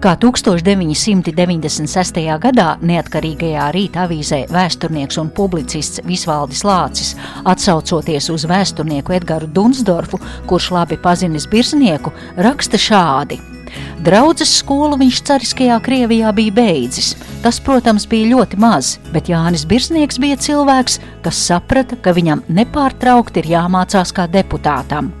Kā 0.00 0.12
1996. 0.20 2.18
gadā 2.40 2.66
neatkarīgajā 2.84 3.66
rīta 3.74 4.04
avīzē 4.04 4.42
vēsturnieks 4.52 5.16
un 5.22 5.30
publicists 5.36 6.04
Visvaldis 6.04 6.62
Lācis, 6.68 7.16
atsaucoties 7.48 8.30
uz 8.30 8.44
vēsturnieku 8.48 9.16
Edgars 9.16 9.48
Dunsdorfu, 9.56 10.20
kurš 10.48 10.70
labi 10.76 10.96
pazinis 11.00 11.48
Birznieku, 11.48 12.12
raksta 12.36 12.76
šādi. 12.80 13.55
Draudzes 14.06 14.52
skolu 14.60 14.98
viņš 15.00 15.20
cariskajā 15.26 15.76
Krievijā 15.82 16.30
bija 16.36 16.54
beidzis. 16.54 17.14
Tas, 17.42 17.58
protams, 17.62 18.06
bija 18.10 18.32
ļoti 18.34 18.58
maz, 18.60 18.96
bet 19.14 19.30
Jānis 19.30 19.64
Birznieks 19.68 20.18
bija 20.22 20.38
cilvēks, 20.40 20.98
kas 21.24 21.40
saprata, 21.48 21.98
ka 22.02 22.14
viņam 22.16 22.44
nepārtraukti 22.50 23.42
ir 23.42 23.50
jāmācās 23.54 24.12
kā 24.14 24.26
deputātam. 24.30 25.12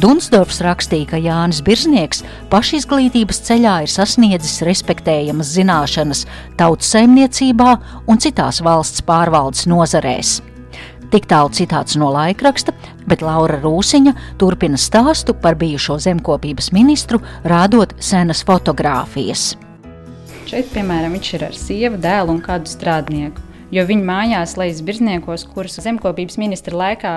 Dunsdorfs 0.00 0.62
rakstīja, 0.64 1.12
ka 1.12 1.22
Jānis 1.22 1.62
Birznieks 1.66 2.24
pašizglītības 2.52 3.42
ceļā 3.48 3.78
ir 3.86 3.94
sasniedzis 3.94 4.62
respektējamas 4.66 5.54
zināšanas 5.54 6.26
tautsaimniecībā 6.58 7.72
un 8.06 8.22
citās 8.22 8.62
valsts 8.64 9.04
pārvaldes 9.06 9.66
nozarēs. 9.70 10.38
Tik 11.08 11.24
tālu 11.24 11.48
citāts 11.56 11.96
no 11.96 12.10
laikraksta, 12.12 12.74
bet 13.08 13.22
Laura 13.24 13.56
Rūsiņa 13.62 14.12
turpina 14.40 14.76
stāstu 14.76 15.32
par 15.32 15.56
bijušo 15.56 15.96
zemkopības 16.04 16.68
ministru, 16.76 17.22
rādot 17.48 17.94
senas 18.04 18.42
fotogrāfijas. 18.44 19.54
Šeit, 20.48 20.68
piemēram, 20.74 21.16
viņš 21.16 21.30
ir 21.36 21.46
ar 21.48 21.56
sievu, 21.56 22.00
dēlu 22.04 22.36
un 22.36 22.42
kādu 22.44 22.68
strādnieku. 22.68 23.40
Jo 23.72 23.84
viņa 23.88 24.04
mājās, 24.04 24.56
lejas 24.60 24.84
birzniekos, 24.84 25.46
kuras 25.52 25.80
zemkopības 25.84 26.36
ministra 26.40 26.76
laikā 26.76 27.14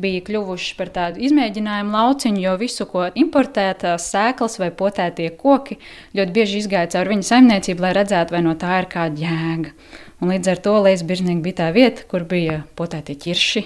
bija 0.00 0.20
kļuvuši 0.24 0.76
par 0.78 0.92
tādu 0.94 1.20
izmēģinājumu 1.24 1.96
lauciņu, 1.96 2.44
jo 2.44 2.54
visu, 2.60 2.86
ko 2.88 3.08
importētās 3.18 4.10
sēklas 4.12 4.60
vai 4.60 4.70
potētie 4.76 5.30
koki, 5.40 5.80
ļoti 6.16 6.36
bieži 6.36 6.60
izgāja 6.62 6.92
caur 6.94 7.10
viņa 7.12 7.28
saimniecību, 7.32 7.84
lai 7.84 7.96
redzētu, 7.98 8.36
vai 8.36 8.44
no 8.46 8.54
tā 8.60 8.82
ir 8.82 8.88
kāda 8.92 9.24
jēga. 9.24 9.74
Un 10.20 10.34
līdz 10.34 10.50
ar 10.52 10.58
to 10.60 10.74
Biržnieka 10.84 11.40
bija 11.40 11.58
tā 11.62 11.68
vieta, 11.72 12.04
kur 12.08 12.26
bija 12.28 12.62
potēti 12.76 13.16
ķirši. 13.16 13.62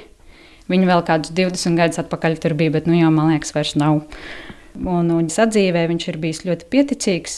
Viņi 0.71 0.87
vēl 0.89 1.03
kādus 1.05 1.33
20 1.35 1.77
gadus 1.77 2.01
atpakaļ 2.01 2.39
tur 2.41 2.55
bija, 2.57 2.73
bet 2.79 2.87
nu 2.87 2.95
jau 2.97 3.11
man 3.13 3.33
liekas, 3.35 3.53
vairs 3.57 3.75
nav. 3.77 4.05
Un, 4.79 5.11
un 5.11 5.27
sadzīvē 5.31 5.85
viņš 5.91 6.07
ir 6.09 6.21
bijis 6.23 6.45
ļoti 6.47 6.69
pieticīgs, 6.71 7.35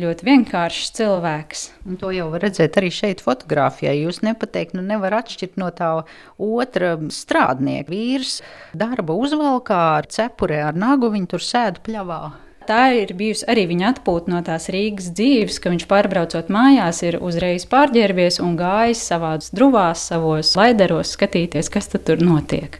ļoti 0.00 0.26
vienkāršs 0.26 0.92
cilvēks. 0.98 1.64
Un 1.86 1.96
to 2.02 2.10
jau 2.14 2.28
var 2.34 2.44
redzēt 2.44 2.76
arī 2.78 2.90
šeit, 2.94 3.22
fotografijā. 3.24 3.94
Jūs 3.96 4.20
nepateikt, 4.26 4.74
nu 4.76 4.84
nevar 4.84 5.20
atšķirt 5.22 5.56
no 5.62 5.70
tā 5.70 5.94
otra 6.36 6.92
strādnieka. 7.14 7.88
Vīrs 7.90 8.40
darba 8.74 9.16
uzvalkā 9.16 9.82
ar 10.02 10.10
cepurē, 10.10 10.62
ar 10.68 10.78
nagu, 10.78 11.14
viņi 11.14 11.32
tur 11.32 11.46
sēž 11.46 11.80
pļavā 11.86 12.22
tā 12.70 12.84
ir 13.02 13.12
bijusi 13.18 13.46
arī 13.50 13.66
viņa 13.70 13.88
atpūta 13.94 14.30
no 14.30 14.40
tās 14.46 14.68
Rīgas 14.70 15.10
dzīves, 15.18 15.58
ka 15.62 15.72
viņš 15.72 15.86
pārbraucot 15.90 16.52
mājās, 16.54 17.02
ir 17.06 17.18
uzreiz 17.18 17.66
pārģērbies 17.70 18.38
un 18.44 18.54
gājis 18.60 19.02
savās 19.10 19.50
druvās, 19.54 20.06
savos 20.12 20.54
laideros, 20.58 21.16
skatīties, 21.16 21.72
kas 21.72 21.90
tur 21.96 22.22
notiek. 22.22 22.78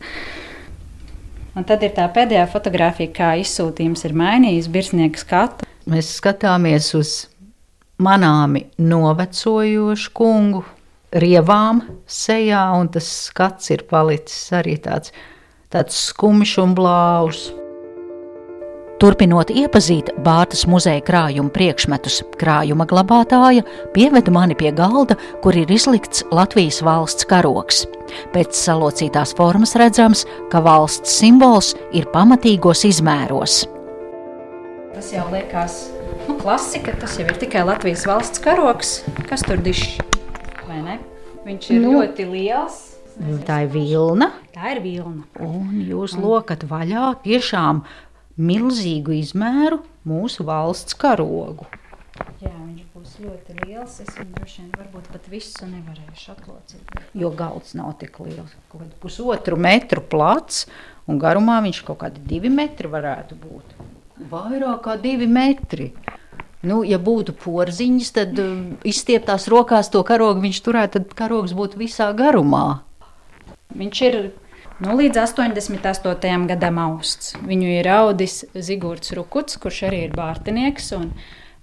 Un 1.58 1.66
tad 1.66 1.82
ir 1.82 1.90
tā 1.96 2.06
pēdējā 2.14 2.46
fotografija, 2.52 3.10
kā 3.10 3.32
izsūtījums 3.42 4.06
ir 4.06 4.14
mainījis 4.14 4.70
virsnieku 4.70 5.18
skatu. 5.18 5.66
Mēs 5.90 6.12
skatāmies 6.20 6.92
uz 6.94 7.14
manāmi 8.00 8.68
novecojošu 8.78 10.12
kungu, 10.14 10.62
rievām 11.10 11.82
sejā, 12.06 12.62
un 12.78 12.92
tas 12.94 13.08
skats 13.26 13.72
ir 13.74 13.82
palicis 13.90 14.52
arī 14.54 14.76
tāds, 14.78 15.10
tāds 15.72 15.98
skumjš 16.10 16.60
un 16.62 16.76
blāvs. 16.78 17.48
Turpinot 19.00 19.48
iepazīt 19.48 20.10
Bārtas 20.20 20.66
muzeja 20.68 21.00
krājuma 21.00 21.48
priekšmetus, 21.54 22.18
krājuma 22.36 22.84
glabātāja 22.84 23.62
pieveda 23.94 24.32
mani 24.34 24.52
pie 24.52 24.74
galda, 24.76 25.16
kur 25.40 25.56
ir 25.56 25.70
izlikts 25.72 26.20
Latvijas 26.28 26.82
valsts 26.84 27.24
karoks. 27.30 27.86
Pēc 28.34 28.52
salocītās 28.58 29.32
formas 29.38 29.72
redzams, 29.80 30.26
ka 30.52 30.60
valsts 30.66 31.14
simbols 31.16 31.70
ir 31.96 32.10
pamatīgos 32.12 32.84
izmēros. 32.90 33.62
Tas 34.92 35.08
jau 35.14 35.24
liekas, 35.32 35.78
nu, 36.26 36.36
klasika, 36.42 36.92
tas 37.00 37.16
jau 37.16 37.24
ir 37.24 37.40
tikai 37.40 37.64
Latvijas 37.70 38.04
valsts 38.10 38.44
karoks. 38.44 38.98
Kas 39.30 39.46
tur 39.48 39.64
dišs? 39.64 39.96
Vai 40.68 40.82
ne? 40.84 40.98
Viņš 41.48 41.72
ir 41.72 41.82
nu, 41.86 41.96
ļoti 41.96 42.28
liels. 42.28 42.82
Tā 43.48 43.62
ir 43.64 43.72
vilna. 43.72 44.30
Tā 44.52 44.76
ir 44.76 44.84
vilna. 44.84 45.24
Un 45.40 45.80
jūs 45.88 46.20
lokat 46.20 46.68
vaļā 46.68 47.14
tiešām 47.24 47.80
milzīgu 48.40 49.14
izmēru 49.20 49.82
mūsu 50.08 50.46
valsts 50.48 50.96
karogu. 50.98 51.68
Jā, 52.40 52.52
viņš 52.52 52.84
būs 52.94 53.16
ļoti 53.20 53.56
liels. 53.62 53.98
Es 54.02 54.12
viņu 54.16 54.34
droši 54.36 54.62
vien 54.62 54.70
varbūt 54.76 55.08
pat 55.12 55.28
visu 55.32 55.68
nevarēšu 55.68 56.32
atlocīt. 56.34 56.94
Jo 57.16 57.30
galds 57.36 57.74
nav 57.78 57.94
tik 58.00 58.18
liels. 58.24 58.54
Kaut 58.72 58.84
kādu 58.84 58.96
pusotru 59.02 59.58
metru 59.60 60.04
plats 60.04 60.66
un 61.08 61.20
garumā 61.20 61.60
viņš 61.64 61.82
kaut 61.88 62.00
kādi 62.04 62.22
divi 62.28 62.52
metri 62.52 62.90
varētu 62.92 63.38
būt. 63.40 63.76
Vairāk 64.30 64.82
kā 64.84 64.96
divi 65.00 65.28
metri. 65.30 65.90
Nu, 66.60 66.82
ja 66.84 66.98
būtu 67.00 67.32
porziņš, 67.40 68.08
tad 68.12 68.36
uh, 68.36 68.50
izstieptās 68.84 69.46
rokās 69.48 69.88
to 69.92 70.02
karogu 70.04 70.42
viņš 70.44 70.58
turētu, 70.66 71.00
tad 71.00 71.14
karogs 71.16 71.54
būtu 71.56 71.80
visā 71.80 72.10
garumā. 72.16 72.82
Viņš 73.80 74.02
ir 74.10 74.18
Nu, 74.80 74.94
līdz 74.96 75.18
88. 75.20 76.46
gadam 76.48 76.78
austs. 76.80 77.34
Viņu 77.44 77.66
ir 77.68 77.88
audis 77.92 78.38
Zigorts 78.56 79.12
Rukuts, 79.12 79.58
kurš 79.60 79.82
arī 79.90 80.06
ir 80.06 80.14
bārtinieks. 80.16 80.86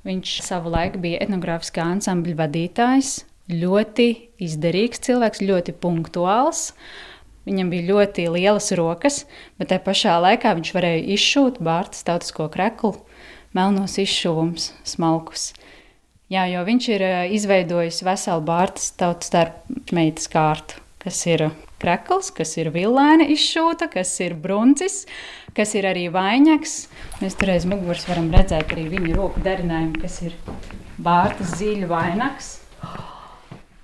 Viņš 0.06 0.34
savu 0.46 0.70
laiku 0.70 1.02
bija 1.02 1.24
etnogrāfiskā 1.26 1.82
ansambļa 1.96 2.38
vadītājs. 2.44 3.16
Ļoti 3.50 4.06
izdarīgs 4.46 5.02
cilvēks, 5.08 5.42
ļoti 5.50 5.74
punktuāls. 5.82 6.76
Viņam 7.50 7.72
bija 7.74 7.88
ļoti 7.88 8.28
lielas 8.36 8.70
rokas, 8.78 9.24
bet 9.58 9.72
tajā 9.72 9.82
pašā 9.88 10.20
laikā 10.22 10.54
viņš 10.60 10.74
varēja 10.78 11.06
izšūt 11.18 11.58
bārtas 11.66 12.06
tautisko 12.06 12.52
kreklu, 12.54 13.00
melnos 13.58 13.98
izšuvumus, 13.98 14.76
smalkus. 14.86 15.56
Jā, 16.30 16.46
jo 16.54 16.62
viņš 16.70 16.92
ir 16.94 17.08
eh, 17.08 17.24
izveidojis 17.34 18.04
veselu 18.06 18.46
bārtas 18.46 18.92
tautas 18.94 19.32
starp 19.32 19.96
meitas 19.96 20.30
kārtu, 20.30 20.78
kas 21.02 21.26
ir 21.26 21.48
krekls, 21.82 22.32
kas 22.36 22.56
ir 22.60 22.72
vilēna 22.76 23.28
izšūta, 23.34 23.90
kas 23.94 24.14
ir 24.26 24.38
bruncis, 24.40 25.04
kas 25.58 25.76
ir 25.78 25.88
arī 25.90 26.08
vainags. 26.14 26.88
Mēs 27.22 27.38
tur 27.40 27.54
aiz 27.54 27.68
muguras 27.70 28.08
varam 28.10 28.32
redzēt 28.34 28.74
arī 28.76 28.88
viņa 28.96 29.18
roku 29.18 29.44
darinājumu, 29.46 30.02
kas 30.02 30.22
ir 30.28 30.40
vārtas 31.02 31.58
zīļu 31.60 31.92
vainags. 31.92 32.56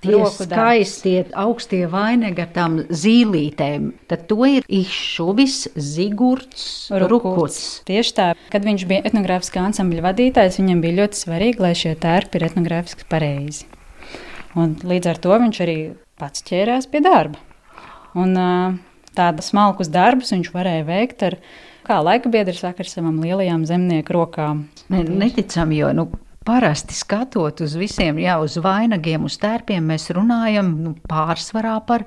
Tie 0.04 0.18
skaistie 0.36 1.22
augstie 1.40 1.86
vainagi 1.88 2.42
ar 2.44 2.50
tām 2.52 2.74
zīlītēm, 2.92 3.86
tad 4.10 4.26
to 4.28 4.44
ir 4.44 4.66
izšuvis 4.68 5.70
Zigurds 5.80 6.66
Rukuts. 6.92 7.62
Tieši 7.88 8.12
tā, 8.18 8.26
kad 8.52 8.68
viņš 8.68 8.84
bija 8.90 9.06
etnogrāfiskā 9.08 9.64
ansambļa 9.70 10.04
vadītājs, 10.10 10.60
viņam 10.60 10.84
bija 10.84 10.98
ļoti 11.00 11.22
svarīgi, 11.22 11.64
lai 11.64 11.72
šie 11.78 11.94
tērpi 12.04 12.36
ir 12.36 12.46
etnogrāfiski 12.50 13.08
pareizi. 13.08 13.64
Un 14.60 14.76
līdz 14.84 15.14
ar 15.14 15.24
to 15.24 15.40
viņš 15.40 15.64
arī 15.64 15.78
pats 16.20 16.44
ķērās 16.46 16.92
pie 16.92 17.00
darba. 17.04 17.40
Un 18.18 18.36
tādas 19.14 19.50
smalkus 19.50 19.90
darbus 19.92 20.32
viņš 20.34 20.52
varēja 20.54 20.84
veikt 20.88 21.24
ar 21.26 21.38
kā 21.84 21.98
laika 22.02 22.30
biedrs 22.32 22.62
saka, 22.64 22.84
ar 22.84 22.90
savām 22.90 23.18
lielajām 23.22 23.66
zemnieku 23.68 24.14
rokām. 24.16 24.66
Ne, 24.92 25.02
neticam, 25.04 25.72
jo 25.74 25.90
nu, 25.96 26.06
parasti 26.44 26.96
skatot 26.96 27.62
uz 27.64 27.74
visiem, 27.80 28.18
jā, 28.20 28.36
uz 28.42 28.56
vainagiem, 28.60 29.24
uz 29.26 29.38
tērpiem, 29.40 29.84
mēs 29.92 30.10
runājam 30.14 30.70
nu, 30.84 30.94
pārsvarā 31.08 31.78
par, 31.88 32.06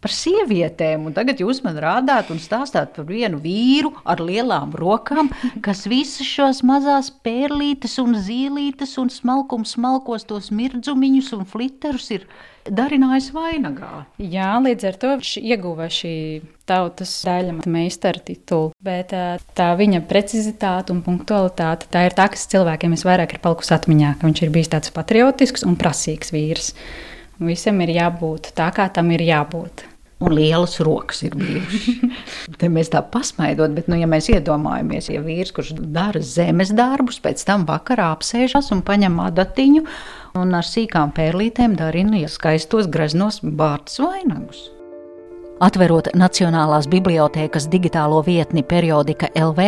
par 0.00 0.14
sievietēm. 0.14 1.08
Un 1.08 1.16
tagad 1.16 1.40
jūs 1.42 1.62
man 1.64 1.78
rādāt 1.80 2.32
un 2.32 2.40
stāstāt 2.42 2.94
par 2.96 3.08
vienu 3.08 3.40
vīru 3.42 3.92
ar 4.04 4.22
lielām 4.24 4.74
rokām, 4.76 5.30
kas 5.64 5.86
visas 5.90 6.28
šos 6.28 6.62
mazās 6.66 7.12
pērlītes 7.24 7.98
un 8.02 8.16
zīlītes 8.16 8.96
un 9.00 9.12
smalkums 9.12 9.76
smalkos 9.76 10.26
tos 10.28 10.50
mirdzumiņus 10.54 11.34
un 11.36 11.44
flitterus 11.48 12.10
ir 12.16 12.24
darinājis 12.68 13.30
vainagā. 13.34 14.04
Jā, 14.20 14.52
līdz 14.62 14.88
ar 14.90 14.98
to 15.00 15.12
viņš 15.14 15.34
ieguva 15.40 15.88
šī 15.92 16.14
tautas 16.68 17.12
daļa 17.26 17.64
meistara 17.70 18.22
titulu, 18.22 18.72
bet 18.84 19.14
tā 19.56 19.68
viņa 19.78 20.02
precizitāte 20.10 20.94
un 20.94 21.00
punktualitāte, 21.06 21.88
tā 21.90 22.04
ir 22.06 22.16
tā, 22.16 22.28
kas 22.32 22.46
cilvēkiem 22.52 22.94
visvairāk 22.94 23.36
ir 23.36 23.44
palikusi 23.44 23.74
atmiņā, 23.76 24.16
ka 24.20 24.28
viņš 24.28 24.44
ir 24.44 24.54
bijis 24.54 24.74
tāds 24.76 24.94
patriotisks 24.94 25.66
un 25.66 25.78
prasīgs 25.80 26.34
vīrs. 26.36 26.74
Visam 27.40 27.80
ir 27.80 27.94
jābūt 27.96 28.52
tā, 28.58 28.68
kā 28.76 28.90
tam 28.92 29.10
ir 29.16 29.24
jābūt 29.24 29.89
un 30.20 30.34
lielas 30.36 30.78
rokas 30.84 31.22
ir 31.24 31.36
bijušas. 31.40 31.86
Te 32.60 32.68
mēs 32.72 32.92
tā 32.92 33.02
pasmaidot, 33.12 33.72
bet, 33.76 33.88
nu, 33.90 33.98
ja 34.00 34.08
mēs 34.10 34.30
iedomājamies, 34.32 35.10
ja 35.14 35.22
vīrs, 35.24 35.54
kurš 35.56 35.74
dara 35.80 36.22
zemes 36.24 36.74
darbus, 36.76 37.20
pēc 37.24 37.44
tam 37.48 37.64
vakarā 37.68 38.10
apsēžas 38.14 38.72
un 38.76 38.84
paņem 38.86 39.20
adatiņu 39.30 39.86
un 40.40 40.58
ar 40.58 40.66
sīkām 40.66 41.14
pērlītēm 41.16 41.78
darina 41.80 42.20
skaistos 42.28 42.90
greznos 42.92 43.40
bārtas 43.42 43.98
vainagus. 44.02 44.68
Atverot 45.60 46.08
Nacionālās 46.16 46.86
bibliotēkas 46.88 47.66
digitālo 47.68 48.22
vietni 48.24 48.62
periodika 48.64 49.28
LV, 49.36 49.66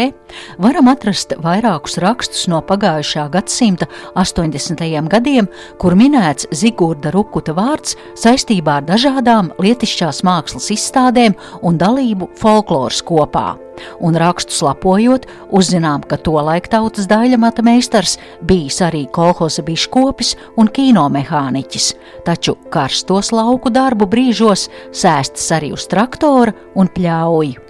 varam 0.64 0.88
atrast 0.88 1.34
vairākus 1.44 1.98
rakstus 2.00 2.46
no 2.48 2.62
pagājušā 2.64 3.26
gadsimta 3.34 3.88
80. 4.16 4.86
gadiem, 5.12 5.50
kur 5.76 5.96
minēts 5.98 6.48
Zigurda 6.56 7.12
Rukuta 7.12 7.52
vārds 7.56 7.98
saistībā 8.16 8.80
ar 8.80 8.88
dažādām 8.88 9.52
lietišķās 9.60 10.22
mākslas 10.24 10.70
izstādēm 10.72 11.36
un 11.60 11.76
dalību 11.80 12.32
folkloras 12.40 13.04
kopā 13.04 13.52
un 14.00 14.16
rakstus 14.18 14.62
lapojot, 14.64 15.26
uzzinām, 15.54 16.04
ka 16.08 16.18
tolaik 16.20 16.68
tautas 16.72 17.08
daļamata 17.10 17.64
meistars 17.66 18.18
bijis 18.46 18.80
arī 18.84 19.04
kolhoza 19.14 19.64
biškopis 19.66 20.34
un 20.60 20.70
kinomehāniķis, 20.72 21.90
taču 22.26 22.56
karstos 22.72 23.32
lauku 23.34 23.72
darbu 23.72 24.08
brīžos 24.10 24.68
sēstas 24.90 25.50
arī 25.56 25.72
uz 25.76 25.88
traktora 25.90 26.54
un 26.78 26.90
pļauju. 26.92 27.68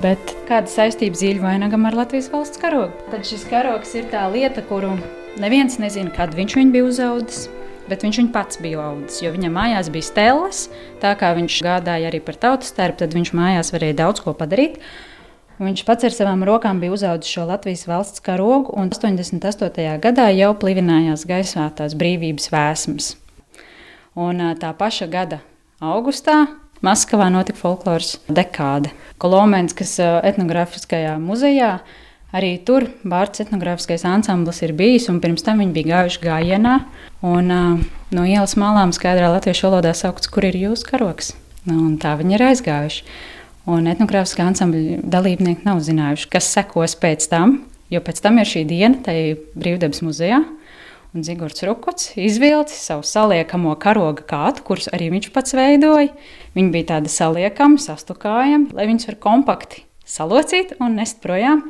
Bet 0.00 0.32
kāda 0.48 0.70
saistība 0.70 1.18
zīļu 1.20 1.42
vainagam 1.44 1.84
ar 1.84 1.98
Latvijas 1.98 2.30
valsts 2.32 2.60
karogu? 2.60 2.94
Tad 3.12 3.26
šis 3.28 3.44
karogs 3.50 3.92
ir 4.00 4.08
tā 4.08 4.24
lieta, 4.32 4.64
kuru 4.64 4.94
neviens 5.40 5.76
nezina, 5.82 6.08
kad 6.14 6.32
viņš 6.36 6.56
viņu 6.56 6.72
bija 6.76 6.86
uzaudzis 6.88 7.48
bet 7.90 8.06
viņš 8.06 8.20
viņu 8.22 8.32
pats 8.34 8.60
bija 8.62 8.80
audzis. 8.86 9.20
Jo 9.24 9.34
viņam 9.34 9.56
mājās 9.58 9.90
bija 9.92 10.06
stēles, 10.06 10.64
tā 11.02 11.12
kā 11.18 11.32
viņš 11.36 11.60
gādāja 11.66 12.10
arī 12.10 12.22
par 12.24 12.38
tautas 12.40 12.72
tērpu, 12.76 13.02
tad 13.02 13.16
viņš 13.18 13.32
mājās 13.36 13.72
varēja 13.74 13.98
daudz 14.04 14.22
ko 14.24 14.34
padarīt. 14.38 14.78
Viņš 15.60 15.82
pats 15.84 16.06
ar 16.08 16.14
savām 16.16 16.46
rokām 16.48 16.78
bija 16.80 16.94
uzaugusi 16.96 17.34
šo 17.34 17.44
Latvijas 17.50 17.84
valsts 17.90 18.22
karogu, 18.24 18.72
un 18.80 18.88
88. 18.94 19.98
gadā 20.00 20.30
jau 20.32 20.54
plivinājās 20.56 21.26
gaisā 21.28 21.66
tās 21.76 21.98
brīvības 22.00 22.48
vēsmas. 22.54 23.12
Un 24.16 24.40
tā 24.62 24.72
paša 24.78 25.10
gada 25.10 25.42
augustā 25.84 26.46
Maskavā 26.80 27.26
notika 27.28 27.60
folkloras 27.60 28.14
dekāde. 28.32 28.88
Kolomēns, 29.20 29.74
kas 29.76 29.98
etnogrāfiskajā 30.00 31.18
muzejā 31.20 31.74
Arī 32.36 32.52
tur 32.62 32.86
Bārts 33.02 33.42
etnogrāfiskais 33.42 34.04
ansamblis 34.06 34.60
ir 34.62 34.74
bijis, 34.78 35.08
un 35.10 35.18
pirms 35.22 35.42
tam 35.42 35.62
viņi 35.62 35.74
bija 35.74 35.88
gājuši 35.90 36.20
gājienā. 36.22 36.76
Un, 37.26 37.50
uh, 37.50 37.80
no 38.14 38.26
ielas 38.28 38.54
malām 38.60 38.94
skaidrā 38.94 39.32
latviešu 39.32 39.66
valodā 39.66 39.96
saukts, 39.98 40.30
kur 40.30 40.46
ir 40.46 40.58
jūsu 40.58 40.86
karoks. 40.92 41.34
Nu, 41.66 41.80
un 41.88 41.98
tā 42.00 42.14
viņi 42.20 42.38
ir 42.38 42.46
aizgājuši. 42.52 43.02
Un 43.70 43.90
etnogrāfiskā 43.90 44.46
ansambļa 44.48 45.02
dalībnieki 45.10 45.66
nav 45.66 45.82
zinājuši, 45.84 46.30
kas 46.32 46.48
sekos 46.54 46.94
pēc 47.02 47.26
tam, 47.30 47.58
jo 47.92 48.00
pēc 48.06 48.22
tam 48.24 48.38
ir 48.40 48.48
šī 48.48 48.64
diena, 48.70 49.02
tai 49.04 49.18
brīvdabas 49.58 50.00
muzejā. 50.06 50.40
Un 51.10 51.26
Zigorts 51.26 51.64
Rukuts 51.66 52.12
izvilcis 52.14 52.86
savu 52.86 53.02
saliekamo 53.02 53.74
karoga 53.82 54.22
kātu, 54.22 54.62
kurus 54.68 54.86
arī 54.94 55.10
viņš 55.10 55.32
pats 55.34 55.56
veidoja. 55.58 56.12
Viņi 56.54 56.70
bija 56.70 56.92
tādi 56.94 57.10
saliekami, 57.10 57.82
sastukājami, 57.82 58.70
lai 58.78 58.86
viņus 58.86 59.10
var 59.10 59.18
kompakti 59.26 59.82
salocīt 60.06 60.76
un 60.78 60.94
nest 60.98 61.18
projām 61.22 61.66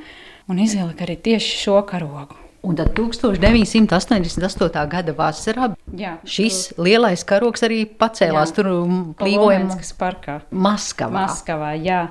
un 0.51 0.59
izvilka 0.59 1.07
arī 1.07 1.17
tieši 1.23 1.59
šo 1.63 1.81
karogu. 1.87 2.37
Un 2.61 2.77
tad 2.77 2.93
1988. 2.93 4.83
gada 4.93 5.15
vasarā 5.17 5.71
Jā, 5.97 6.19
šis 6.29 6.75
tur... 6.75 6.85
lielais 6.85 7.23
karoks 7.25 7.65
arī 7.65 7.87
pacēlās 7.89 8.53
jā, 8.53 8.57
tur 8.59 8.69
plīvojumā 9.17 9.79
parkā. 9.97 10.41
Maskavā. 10.53 11.23
Maskavā 11.23 11.73
jā. 11.81 12.03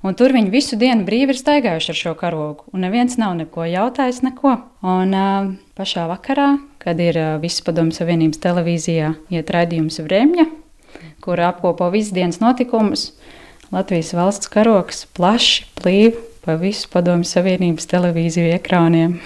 Un 0.00 0.16
tur 0.16 0.32
viņi 0.32 0.48
visu 0.48 0.78
dienu 0.80 1.04
brīvi 1.04 1.34
ir 1.34 1.40
staigājuši 1.42 1.92
ar 1.92 1.98
šo 1.98 2.14
karogu. 2.16 2.64
Un 2.72 2.86
neviens 2.86 3.18
nav 3.20 3.34
neko 3.36 3.66
jautājis. 3.68 4.22
Neko. 4.24 4.54
Un 4.80 5.12
uh, 5.12 5.50
pašā 5.76 6.06
vakarā, 6.08 6.54
kad 6.80 6.96
ir 7.04 7.20
uh, 7.20 7.34
visas 7.42 7.60
padomju 7.66 7.98
Savienības 7.98 8.40
televīzijā 8.40 9.12
iet 9.36 9.52
raidījums 9.52 10.00
Vremļa, 10.00 10.48
kur 11.20 11.44
apkopo 11.44 11.90
visas 11.92 12.16
dienas 12.16 12.40
notikumus, 12.40 13.10
Latvijas 13.70 14.14
valsts 14.16 14.48
karoks 14.50 15.04
plaši 15.14 15.68
plīv 15.76 16.16
pa 16.44 16.56
visu 16.60 16.88
Padomju 16.92 17.28
Savienības 17.28 17.88
televīziju 17.90 18.52
ekrāniem. 18.56 19.16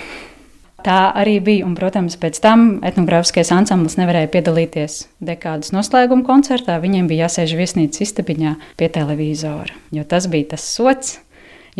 Tā 0.84 1.14
arī 1.16 1.38
bija, 1.40 1.64
un, 1.64 1.72
protams, 1.78 2.18
pēc 2.20 2.38
tam 2.44 2.64
etnogrāfiskais 2.84 3.48
ansamblis 3.56 3.96
nevarēja 3.96 4.28
piedalīties 4.34 4.98
dekādas 5.24 5.72
noslēguma 5.72 6.26
koncertā. 6.26 6.76
Viņiem 6.82 7.08
bija 7.08 7.24
jāsēž 7.24 7.54
viesnīcas 7.56 8.04
istabiņā 8.04 8.56
pie 8.76 8.90
televizora, 8.92 9.72
jo 9.96 10.04
tas 10.04 10.28
bija 10.28 10.50
tas 10.52 10.66
sots, 10.68 11.14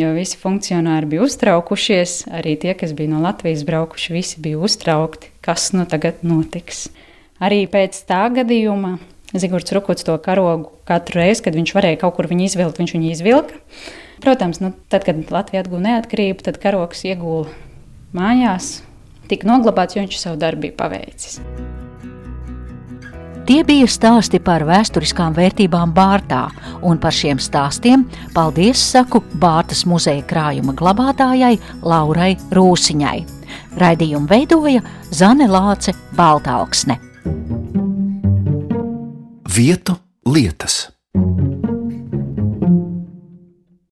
jo 0.01 0.09
visi 0.17 0.39
funkcionāri 0.41 1.11
bija 1.13 1.27
uztraukušies, 1.27 2.15
arī 2.33 2.55
tie, 2.63 2.73
kas 2.79 2.95
bija 2.97 3.13
no 3.13 3.21
Latvijas 3.27 3.67
braukuši, 3.69 4.15
visi 4.17 4.41
bija 4.41 4.63
uztraukti, 4.65 5.35
kas 5.45 5.75
nu 5.77 5.85
tagad 5.91 6.25
notiks. 6.25 6.87
Arī 7.45 7.67
pēc 7.69 7.99
tā 8.09 8.23
gadījuma 8.33 8.97
Zigorts 9.35 9.75
Rukots 9.75 10.07
to 10.07 10.17
karogu 10.23 10.71
katru 10.89 11.21
reizi, 11.21 11.43
kad 11.45 11.57
viņš 11.59 11.75
varēja 11.75 12.01
kaut 12.05 12.17
kur 12.17 12.31
viņu 12.31 12.49
izvilkt, 12.49 12.81
viņš 12.81 12.97
viņu 12.97 13.13
izvilka. 13.13 13.61
Protams, 14.23 14.61
nu, 14.63 14.73
tad, 14.93 15.07
kad 15.07 15.19
Latvija 15.35 15.65
atguva 15.65 15.83
neatkarību, 15.89 16.45
tad 16.47 16.61
karoks 16.63 17.05
iegūla 17.09 17.51
mājās, 18.15 18.79
tika 19.31 19.49
noglabāts, 19.51 19.97
jo 19.97 20.05
viņš 20.05 20.21
savu 20.21 20.41
darbu 20.41 20.69
bija 20.69 20.79
paveicis. 20.85 21.41
Tie 23.45 23.59
bija 23.61 23.85
stāsti 23.91 24.39
par 24.41 24.63
vēsturiskām 24.65 25.35
vērtībām 25.37 25.91
Bārtā, 25.93 26.47
un 26.81 26.97
par 26.97 27.13
šiem 27.13 27.37
stāstiem 27.43 28.07
paldies 28.33 28.81
saku 28.81 29.21
Bārtas 29.41 29.85
muzeja 29.85 30.25
krājuma 30.25 30.73
glabātājai 30.79 31.59
Laurai 31.85 32.33
Rūsiņai. 32.57 33.19
Raidījumu 33.77 34.31
veidoja 34.31 34.81
Zane 35.13 35.51
Lāce 35.51 35.93
Baltāksne. 36.17 36.97
Vietu 39.55 39.99
lietas. 40.25 40.87